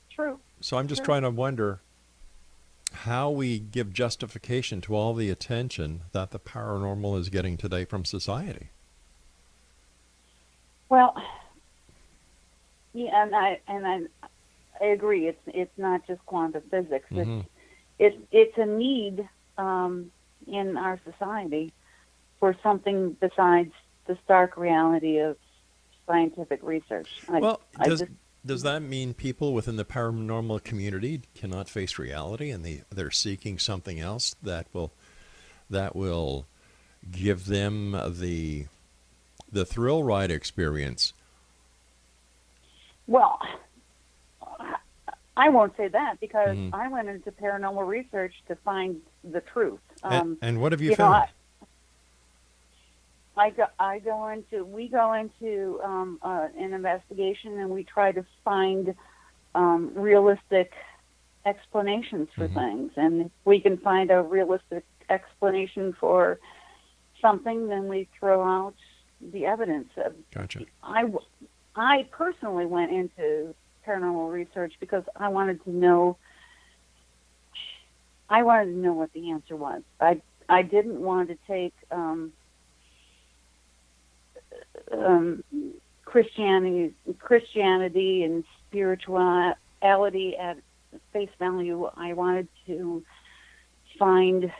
true. 0.09 0.39
So 0.61 0.77
I'm 0.77 0.87
just 0.87 0.99
Sure. 0.99 1.05
trying 1.05 1.23
to 1.23 1.29
wonder 1.31 1.81
how 2.93 3.29
we 3.29 3.59
give 3.59 3.93
justification 3.93 4.81
to 4.81 4.95
all 4.95 5.13
the 5.13 5.29
attention 5.29 6.01
that 6.11 6.31
the 6.31 6.39
paranormal 6.39 7.19
is 7.19 7.29
getting 7.29 7.57
today 7.57 7.85
from 7.85 8.05
society. 8.05 8.69
Well, 10.89 11.15
yeah, 12.93 13.23
and 13.23 13.35
I 13.35 13.59
and 13.67 13.87
I 13.87 14.01
I 14.79 14.85
agree. 14.87 15.27
It's 15.27 15.41
it's 15.47 15.77
not 15.77 16.05
just 16.07 16.23
quantum 16.25 16.61
physics. 16.69 17.07
Mhm. 17.11 17.45
It's 17.99 18.15
it's 18.15 18.27
it's 18.31 18.57
a 18.57 18.65
need 18.65 19.27
um, 19.57 20.11
in 20.47 20.77
our 20.77 20.99
society 21.03 21.71
for 22.39 22.55
something 22.61 23.15
besides 23.19 23.71
the 24.05 24.17
stark 24.23 24.57
reality 24.57 25.19
of 25.19 25.37
scientific 26.05 26.61
research. 26.61 27.09
I, 27.29 27.39
well, 27.39 27.61
I 27.77 27.87
does 27.87 28.01
just, 28.01 28.11
does 28.45 28.63
that 28.63 28.81
mean 28.81 29.13
people 29.13 29.53
within 29.53 29.75
the 29.77 29.85
paranormal 29.85 30.63
community 30.63 31.21
cannot 31.35 31.69
face 31.69 31.97
reality 31.97 32.49
and 32.49 32.63
they 32.65 32.81
they're 32.91 33.11
seeking 33.11 33.57
something 33.59 33.99
else 33.99 34.35
that 34.43 34.67
will 34.73 34.91
that 35.69 35.95
will 35.95 36.45
give 37.11 37.45
them 37.45 37.91
the 38.19 38.65
the 39.51 39.65
thrill 39.65 40.03
ride 40.03 40.31
experience? 40.31 41.13
well, 43.07 43.37
I 45.35 45.49
won't 45.49 45.75
say 45.75 45.87
that 45.89 46.19
because 46.21 46.55
Mhm. 46.55 46.73
I 46.73 46.87
went 46.87 47.09
into 47.09 47.31
paranormal 47.31 47.85
research 47.87 48.33
to 48.47 48.55
find 48.57 49.01
the 49.23 49.41
truth. 49.41 49.79
Um, 50.03 50.37
and, 50.41 50.61
what 50.61 50.71
have 50.71 50.79
you, 50.81 50.91
you 50.91 50.95
know, 50.97 50.97
found? 50.97 51.15
I- 51.15 51.29
I 53.35 53.49
go, 53.49 53.65
I 53.79 53.99
go 53.99 54.27
into, 54.27 54.63
we 54.63 54.87
go 54.89 55.13
into 55.13 55.79
um, 55.83 56.19
uh, 56.21 56.47
an 56.57 56.73
investigation 56.73 57.59
and 57.59 57.69
we 57.69 57.83
try 57.83 58.11
to 58.11 58.23
find 58.43 58.93
um, 59.55 59.91
realistic 59.95 60.71
explanations 61.45 62.29
for 62.35 62.47
Mhm. 62.47 62.53
things. 62.53 62.91
And 62.95 63.21
if 63.23 63.31
we 63.45 63.59
can 63.59 63.77
find 63.77 64.11
a 64.11 64.21
realistic 64.21 64.85
explanation 65.09 65.93
for 65.93 66.39
something, 67.21 67.67
then 67.67 67.87
we 67.87 68.07
throw 68.19 68.43
out 68.43 68.75
the 69.19 69.45
evidence. 69.45 69.89
Of, 69.97 70.15
gotcha. 70.31 70.65
I, 70.83 71.05
I 71.75 72.07
personally 72.11 72.65
went 72.65 72.91
into 72.91 73.55
paranormal 73.85 74.31
research 74.31 74.73
because 74.79 75.03
I 75.15 75.29
wanted 75.29 75.63
to 75.63 75.71
know. 75.71 76.17
I 78.29 78.43
wanted 78.43 78.71
to 78.71 78.77
know 78.77 78.93
what 78.93 79.11
the 79.13 79.31
answer 79.31 79.55
was. 79.55 79.81
I 79.99 80.21
I 80.49 80.61
didn't 80.61 80.99
want 80.99 81.29
to 81.29 81.37
take 81.47 81.73
um, 81.91 82.33
um, 84.93 85.43
Christianity 86.05 86.93
Christianity 87.19 88.23
and 88.23 88.43
spirituality 88.67 90.37
at 90.37 90.57
face 91.11 91.29
value. 91.39 91.89
I 91.95 92.13
wanted 92.13 92.47
to 92.67 93.03
find 93.97 94.51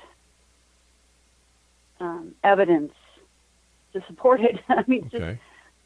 um, 2.00 2.36
evidence 2.44 2.94
to 3.94 4.04
support 4.08 4.42
it. 4.42 4.60
I 4.70 4.84
mean, 4.88 5.10
just 5.10 5.22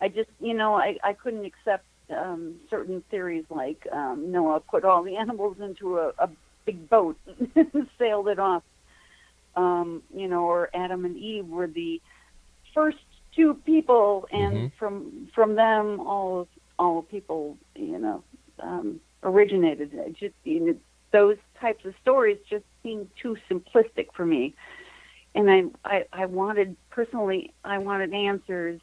I 0.01 0.07
just, 0.07 0.29
you 0.39 0.53
know, 0.53 0.75
I, 0.75 0.97
I 1.03 1.13
couldn't 1.13 1.45
accept 1.45 1.85
um, 2.15 2.55
certain 2.69 3.03
theories 3.09 3.45
like 3.49 3.87
um, 3.91 4.31
Noah 4.31 4.61
put 4.61 4.85
all 4.85 5.03
the 5.03 5.17
animals 5.17 5.57
into 5.59 5.97
a, 5.97 6.13
a 6.19 6.29
big 6.65 6.89
boat 6.89 7.17
and 7.55 7.87
sailed 7.97 8.27
it 8.27 8.39
off, 8.39 8.63
um, 9.55 10.03
you 10.13 10.27
know, 10.27 10.43
or 10.43 10.69
Adam 10.73 11.05
and 11.05 11.17
Eve 11.17 11.47
were 11.47 11.67
the 11.67 12.01
first 12.73 12.97
two 13.37 13.55
people, 13.65 14.27
and 14.33 14.69
Mhm. 14.69 14.71
from 14.79 15.29
from 15.35 15.55
them 15.55 16.01
all 16.01 16.49
all 16.79 17.03
people, 17.03 17.57
you 17.75 17.99
know, 17.99 18.23
um, 18.61 19.01
originated. 19.23 19.93
It 19.93 20.17
just 20.17 20.35
you 20.45 20.61
know, 20.61 20.75
those 21.13 21.37
types 21.61 21.85
of 21.85 21.95
stories 22.01 22.39
just 22.49 22.65
seem 22.83 23.09
too 23.21 23.37
simplistic 23.49 24.07
for 24.15 24.25
me, 24.25 24.55
and 25.35 25.49
I, 25.51 25.63
I 25.85 26.05
I 26.23 26.25
wanted 26.27 26.77
personally 26.91 27.53
I 27.63 27.79
wanted 27.79 28.13
answers 28.13 28.81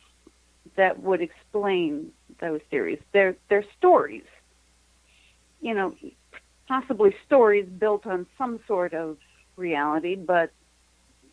that 0.76 1.02
would 1.02 1.22
explain 1.22 2.12
those 2.40 2.60
theories. 2.70 3.00
They're 3.12 3.36
they're 3.50 3.66
stories, 3.78 4.24
you 5.60 5.74
know, 5.74 5.94
possibly 6.68 7.14
stories 7.26 7.68
built 7.78 8.06
on 8.06 8.26
some 8.38 8.60
sort 8.66 8.94
of 8.94 9.18
reality, 9.56 10.16
but 10.16 10.52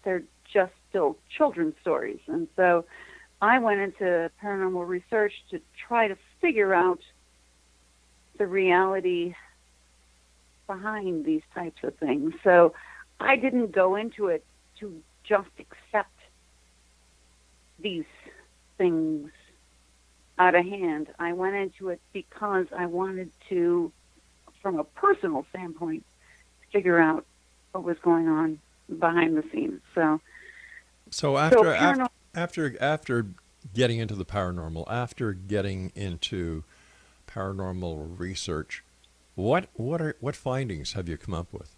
they're 0.03 0.23
just 0.53 0.73
still 0.89 1.17
children's 1.37 1.75
stories. 1.81 2.19
And 2.27 2.47
so, 2.55 2.85
I 3.41 3.59
went 3.59 3.79
into 3.81 4.29
paranormal 4.43 4.87
research 4.87 5.33
to 5.49 5.59
try 5.87 6.07
to 6.07 6.17
figure 6.39 6.73
out 6.73 6.99
the 8.37 8.45
reality 8.47 9.35
behind 10.67 11.25
these 11.25 11.41
types 11.53 11.83
of 11.83 11.95
things. 11.97 12.33
So, 12.43 12.73
I 13.19 13.35
didn't 13.35 13.71
go 13.71 13.95
into 13.95 14.27
it 14.27 14.43
to 14.79 15.01
just 15.23 15.49
accept 15.59 16.15
these 17.79 18.05
things 18.77 19.29
out 20.39 20.55
of 20.55 20.65
hand. 20.65 21.07
I 21.19 21.33
went 21.33 21.55
into 21.55 21.89
it 21.89 22.01
because 22.13 22.65
I 22.75 22.87
wanted 22.87 23.31
to, 23.49 23.91
from 24.61 24.79
a 24.79 24.83
personal 24.83 25.45
standpoint, 25.51 26.03
figure 26.71 26.99
out 26.99 27.25
what 27.73 27.83
was 27.83 27.97
going 27.99 28.27
on 28.27 28.59
behind 28.99 29.37
the 29.37 29.43
scenes. 29.51 29.81
So, 29.93 30.19
So 31.11 31.37
after, 31.37 31.59
af- 31.73 31.97
paranormal- 31.97 32.09
after 32.35 32.75
after 32.81 33.27
getting 33.73 33.99
into 33.99 34.15
the 34.15 34.25
paranormal, 34.25 34.85
after 34.89 35.33
getting 35.33 35.91
into 35.95 36.63
paranormal 37.27 38.19
research, 38.19 38.83
what 39.35 39.67
what 39.73 40.01
are 40.01 40.15
what 40.19 40.35
findings 40.35 40.93
have 40.93 41.07
you 41.09 41.17
come 41.17 41.33
up 41.33 41.51
with? 41.53 41.75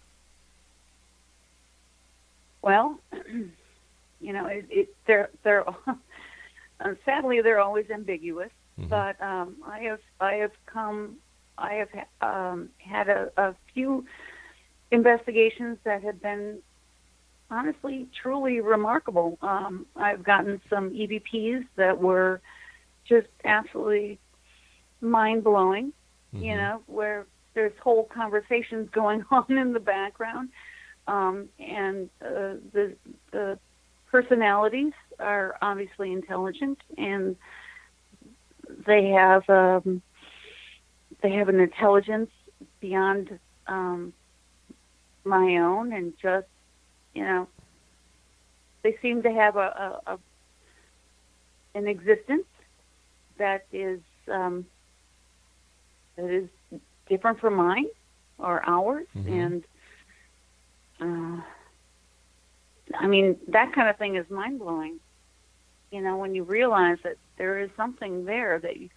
well, 2.64 2.98
you 4.20 4.32
know, 4.32 4.46
it, 4.46 4.66
it 4.70 4.96
they're 5.06 5.28
they're 5.42 5.68
uh, 5.68 5.94
sadly 7.04 7.42
they're 7.42 7.60
always 7.60 7.90
ambiguous. 7.90 8.50
Mhm. 8.80 8.88
But 8.88 9.20
um, 9.22 9.56
I 9.66 9.80
have 9.80 10.00
I 10.20 10.34
have 10.36 10.52
come 10.66 11.16
I 11.58 11.74
have 11.74 11.88
um, 12.20 12.70
had 12.78 13.08
a, 13.08 13.30
a 13.36 13.54
few 13.72 14.06
investigations 14.90 15.78
that 15.84 16.02
have 16.02 16.20
been 16.20 16.58
honestly 17.54 18.08
truly 18.22 18.60
remarkable. 18.60 19.38
Um, 19.42 19.86
I've 19.96 20.24
gotten 20.24 20.60
some 20.70 20.90
EVPs 20.90 21.64
that 21.76 21.98
were 22.00 22.40
just 23.08 23.28
absolutely 23.44 24.20
mind 25.00 25.44
blowing. 25.44 25.92
You 26.40 26.56
Mhm. 26.56 26.56
know, 26.56 26.82
where 26.86 27.26
there's 27.54 27.72
whole 27.82 28.08
conversations 28.14 28.88
going 28.92 29.24
on 29.30 29.56
in 29.56 29.72
the 29.72 29.80
background, 29.80 30.50
um, 31.06 31.48
and 31.58 32.08
uh, 32.24 32.56
the 32.72 32.96
the 33.32 33.58
personalities 34.10 34.92
are 35.20 35.56
obviously 35.62 36.12
intelligent 36.12 36.78
and 36.98 37.36
they 38.86 39.08
have 39.10 39.42
um, 39.48 40.02
they 41.22 41.32
have 41.32 41.48
an 41.48 41.60
intelligence 41.60 42.30
beyond 42.80 43.38
um, 43.66 44.12
my 45.24 45.56
own, 45.58 45.92
and 45.92 46.14
just 46.20 46.46
you 47.14 47.22
know, 47.24 47.48
they 48.82 48.96
seem 49.02 49.22
to 49.22 49.30
have 49.32 49.56
a, 49.56 50.00
a, 50.06 50.12
a 50.14 50.18
an 51.74 51.86
existence 51.86 52.46
that 53.38 53.62
is 53.72 54.00
um, 54.32 54.66
that 56.16 56.30
is 56.30 56.48
different 57.08 57.38
from 57.40 57.54
mine 57.54 57.86
or 58.38 58.62
ours, 58.66 59.06
Mhm. 59.14 59.26
and 59.26 59.64
uh, 61.00 61.40
I 62.98 63.06
mean 63.06 63.36
that 63.48 63.72
kind 63.74 63.88
of 63.88 63.96
thing 63.98 64.16
is 64.16 64.28
mind 64.30 64.58
blowing. 64.58 64.98
You 65.90 66.02
know, 66.02 66.16
when 66.16 66.34
you 66.34 66.44
realize 66.44 66.98
that 67.04 67.16
there 67.38 67.58
is 67.60 67.70
something 67.76 68.24
there 68.24 68.58
that 68.60 68.76
you, 68.76 68.88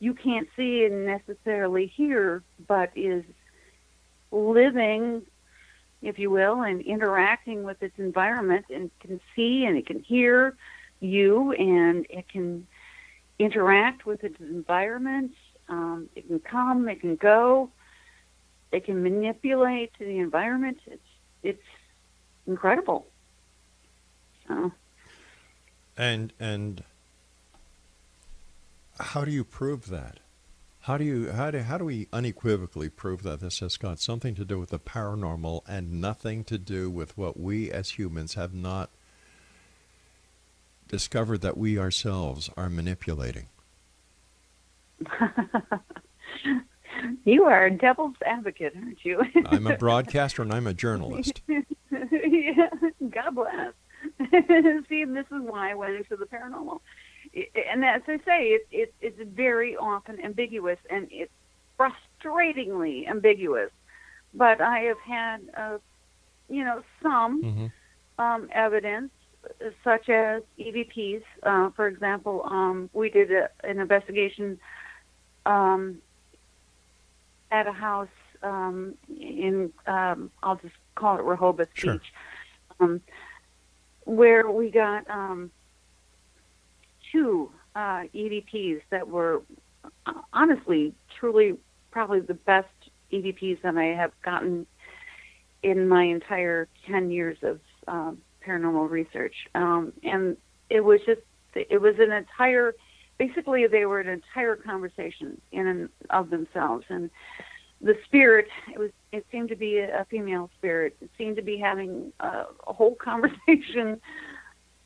you 0.00 0.14
can't 0.14 0.48
see 0.56 0.84
and 0.84 1.06
necessarily 1.06 1.86
hear, 1.96 2.42
but 2.68 2.90
is 2.96 3.24
living, 4.32 5.22
if 6.02 6.18
you 6.18 6.30
will, 6.30 6.62
and 6.62 6.80
interacting 6.82 7.62
with 7.62 7.82
its 7.82 7.98
environment 7.98 8.66
and 8.70 8.90
can 9.00 9.20
see 9.34 9.64
and 9.64 9.76
it 9.76 9.86
can 9.86 10.00
hear 10.00 10.56
you 11.00 11.52
and 11.52 12.06
it 12.10 12.28
can 12.28 12.66
interact 13.38 14.06
with 14.06 14.24
its 14.24 14.38
environment. 14.40 15.32
Um, 15.68 16.08
it 16.14 16.26
can 16.26 16.40
come, 16.40 16.88
it 16.88 17.00
can 17.00 17.16
go, 17.16 17.70
it 18.72 18.84
can 18.84 19.02
manipulate 19.02 19.92
the 19.98 20.18
environment. 20.18 20.78
It's 20.86 21.02
it's 21.42 21.68
incredible. 22.46 23.06
So 24.48 24.72
And 25.96 26.32
and 26.40 26.84
how 28.98 29.24
do 29.24 29.30
you 29.30 29.44
prove 29.44 29.88
that? 29.88 30.18
How 30.82 30.98
do 30.98 31.04
you 31.04 31.30
how 31.30 31.52
do 31.52 31.58
how 31.60 31.78
do 31.78 31.84
we 31.84 32.08
unequivocally 32.12 32.88
prove 32.88 33.22
that 33.22 33.38
this 33.38 33.60
has 33.60 33.76
got 33.76 34.00
something 34.00 34.34
to 34.34 34.44
do 34.44 34.58
with 34.58 34.70
the 34.70 34.80
paranormal 34.80 35.62
and 35.68 36.00
nothing 36.00 36.42
to 36.44 36.58
do 36.58 36.90
with 36.90 37.16
what 37.16 37.38
we 37.38 37.70
as 37.70 37.90
humans 37.90 38.34
have 38.34 38.52
not 38.52 38.90
discovered 40.88 41.40
that 41.42 41.56
we 41.56 41.78
ourselves 41.78 42.50
are 42.56 42.68
manipulating? 42.68 43.46
you 47.24 47.44
are 47.44 47.66
a 47.66 47.70
devil's 47.70 48.16
advocate, 48.26 48.72
aren't 48.74 49.04
you? 49.04 49.22
I'm 49.46 49.68
a 49.68 49.76
broadcaster 49.76 50.42
and 50.42 50.52
I'm 50.52 50.66
a 50.66 50.74
journalist. 50.74 51.42
yeah, 51.48 52.70
God 53.08 53.36
bless. 53.36 53.72
See, 54.88 55.04
this 55.04 55.26
is 55.30 55.42
why 55.42 55.70
I 55.70 55.74
went 55.74 55.94
into 55.94 56.16
the 56.16 56.26
paranormal. 56.26 56.80
And 57.34 57.84
as 57.84 58.02
I 58.06 58.16
say, 58.26 58.40
it, 58.56 58.62
it, 58.70 58.94
it's 59.00 59.18
very 59.34 59.76
often 59.76 60.18
ambiguous 60.24 60.78
and 60.90 61.08
it's 61.10 61.32
frustratingly 61.78 63.08
ambiguous. 63.08 63.70
But 64.34 64.60
I 64.60 64.80
have 64.80 64.98
had, 65.06 65.40
uh, 65.56 65.78
you 66.48 66.64
know, 66.64 66.82
some 67.02 67.44
hmm 67.44 67.66
um, 68.18 68.48
evidence, 68.52 69.10
such 69.84 70.08
as 70.08 70.42
EVPs. 70.58 71.22
Uh, 71.42 71.70
for 71.76 71.86
example, 71.88 72.44
um, 72.48 72.88
we 72.92 73.10
did 73.10 73.30
a, 73.32 73.48
an 73.64 73.78
investigation 73.78 74.58
um, 75.46 75.98
at 77.50 77.66
a 77.66 77.72
house 77.72 78.08
um, 78.42 78.94
in, 79.08 79.72
um, 79.86 80.30
I'll 80.42 80.56
just 80.56 80.74
call 80.96 81.18
it 81.18 81.22
Rehoboth 81.24 81.68
Sure. 81.74 81.94
Beach, 81.94 82.12
um, 82.80 83.00
where 84.04 84.50
we 84.50 84.70
got 84.70 85.08
um, 85.10 85.50
two 87.12 87.50
uh, 87.76 88.04
EVPs 88.14 88.80
that 88.90 89.06
were 89.06 89.42
uh, 90.06 90.12
honestly, 90.32 90.94
truly, 91.18 91.56
probably 91.90 92.20
the 92.20 92.34
best 92.34 92.68
EVPs 93.12 93.62
that 93.62 93.76
I 93.76 93.96
have 93.96 94.12
gotten 94.24 94.66
in 95.62 95.88
my 95.88 96.04
entire 96.04 96.68
10 96.86 97.10
years 97.10 97.38
of 97.42 97.60
um, 97.86 98.18
paranormal 98.46 98.90
research. 98.90 99.34
Um, 99.54 99.92
and 100.02 100.36
it 100.70 100.80
was 100.80 101.00
just, 101.06 101.20
it 101.54 101.80
was 101.80 101.94
an 101.98 102.12
entire, 102.12 102.74
basically, 103.18 103.66
they 103.66 103.84
were 103.86 104.00
an 104.00 104.08
entire 104.08 104.56
conversation 104.56 105.40
in 105.52 105.66
and 105.66 105.88
of 106.10 106.30
themselves. 106.30 106.84
And 106.88 107.10
the 107.80 107.94
spirit, 108.06 108.48
it 108.72 108.78
was, 108.78 108.90
it 109.12 109.26
seemed 109.30 109.50
to 109.50 109.56
be 109.56 109.78
a 109.78 110.06
female 110.10 110.50
spirit. 110.58 110.96
It 111.00 111.10
seemed 111.18 111.36
to 111.36 111.42
be 111.42 111.58
having 111.58 112.12
a, 112.20 112.44
a 112.66 112.72
whole 112.72 112.94
conversation 113.02 114.00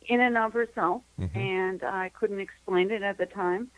in 0.08 0.20
and 0.20 0.36
of 0.36 0.52
herself. 0.52 1.02
Mhm. 1.20 1.36
And 1.36 1.82
I 1.82 2.10
couldn't 2.10 2.40
explain 2.40 2.90
it 2.90 3.02
at 3.02 3.18
the 3.18 3.26
time. 3.26 3.70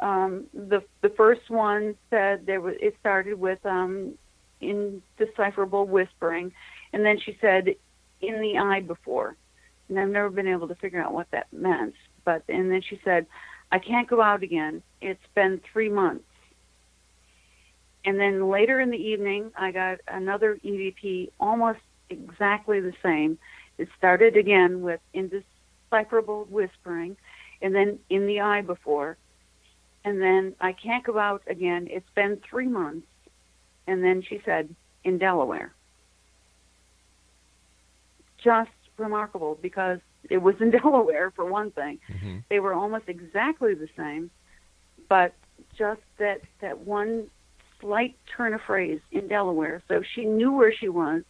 Um, 0.00 0.46
the 0.54 0.82
the 1.00 1.10
first 1.10 1.50
one 1.50 1.96
said 2.10 2.46
there 2.46 2.60
was 2.60 2.76
it 2.80 2.96
started 3.00 3.38
with 3.38 3.64
um, 3.66 4.16
indecipherable 4.60 5.86
whispering, 5.86 6.52
and 6.92 7.04
then 7.04 7.18
she 7.18 7.36
said 7.40 7.74
in 8.20 8.40
the 8.40 8.58
eye 8.58 8.80
before, 8.80 9.36
and 9.88 9.98
I've 9.98 10.08
never 10.08 10.30
been 10.30 10.48
able 10.48 10.68
to 10.68 10.74
figure 10.76 11.00
out 11.00 11.12
what 11.12 11.30
that 11.32 11.52
meant. 11.52 11.94
But 12.24 12.44
and 12.48 12.70
then 12.70 12.82
she 12.82 13.00
said, 13.04 13.26
I 13.72 13.78
can't 13.78 14.08
go 14.08 14.20
out 14.20 14.42
again. 14.42 14.82
It's 15.00 15.26
been 15.34 15.60
three 15.72 15.88
months. 15.88 16.24
And 18.04 18.18
then 18.18 18.48
later 18.48 18.80
in 18.80 18.90
the 18.90 18.96
evening, 18.96 19.50
I 19.56 19.72
got 19.72 19.98
another 20.06 20.58
EVP, 20.64 21.30
almost 21.40 21.80
exactly 22.08 22.80
the 22.80 22.94
same. 23.02 23.38
It 23.76 23.88
started 23.98 24.36
again 24.36 24.80
with 24.82 25.00
indecipherable 25.12 25.57
whispering, 25.90 27.16
and 27.62 27.74
then 27.74 27.98
in 28.10 28.26
the 28.26 28.40
eye 28.40 28.62
before. 28.62 29.16
And 30.04 30.20
then 30.20 30.54
I 30.60 30.72
can't 30.72 31.04
go 31.04 31.18
out 31.18 31.42
again. 31.48 31.88
It's 31.90 32.08
been 32.14 32.40
three 32.48 32.68
months. 32.68 33.06
And 33.86 34.02
then 34.02 34.22
she 34.22 34.40
said, 34.44 34.74
in 35.04 35.18
Delaware. 35.18 35.72
Just 38.42 38.70
remarkable 38.96 39.58
because 39.60 39.98
it 40.30 40.38
was 40.38 40.54
in 40.60 40.70
Delaware, 40.82 41.32
for 41.34 41.44
one 41.44 41.70
thing. 41.70 41.98
hmm 42.20 42.38
They 42.48 42.60
were 42.60 42.74
almost 42.74 43.04
exactly 43.08 43.74
the 43.74 43.88
same, 43.96 44.30
but 45.08 45.34
just 45.76 46.00
that, 46.18 46.40
that 46.60 46.78
one 46.78 47.28
slight 47.80 48.16
turn 48.36 48.54
of 48.54 48.60
phrase 48.66 49.00
in 49.12 49.28
Delaware. 49.28 49.82
So 49.88 50.02
she 50.14 50.24
knew 50.24 50.52
where 50.52 50.72
she 50.72 50.88
was. 50.88 51.22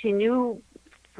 She 0.00 0.12
knew, 0.12 0.62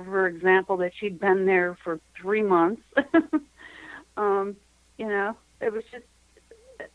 for 0.05 0.27
example, 0.27 0.77
that 0.79 0.93
she'd 0.99 1.19
been 1.21 1.47
there 1.47 1.77
for 1.85 2.01
three 2.21 2.43
months. 2.43 2.83
um, 4.17 4.57
you 4.99 5.07
know, 5.09 5.37
it 5.61 5.73
was 5.73 5.85
just, 5.91 6.05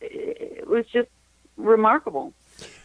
it 0.02 0.68
was 0.68 0.86
just 0.92 1.10
remarkable. 1.58 2.34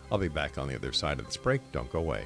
I'll 0.10 0.18
be 0.18 0.28
back 0.28 0.58
on 0.58 0.68
the 0.68 0.76
other 0.76 0.94
side 0.94 1.20
of 1.20 1.26
this 1.26 1.38
break. 1.38 1.62
Don't 1.72 1.92
go 1.92 2.00
away. 2.00 2.26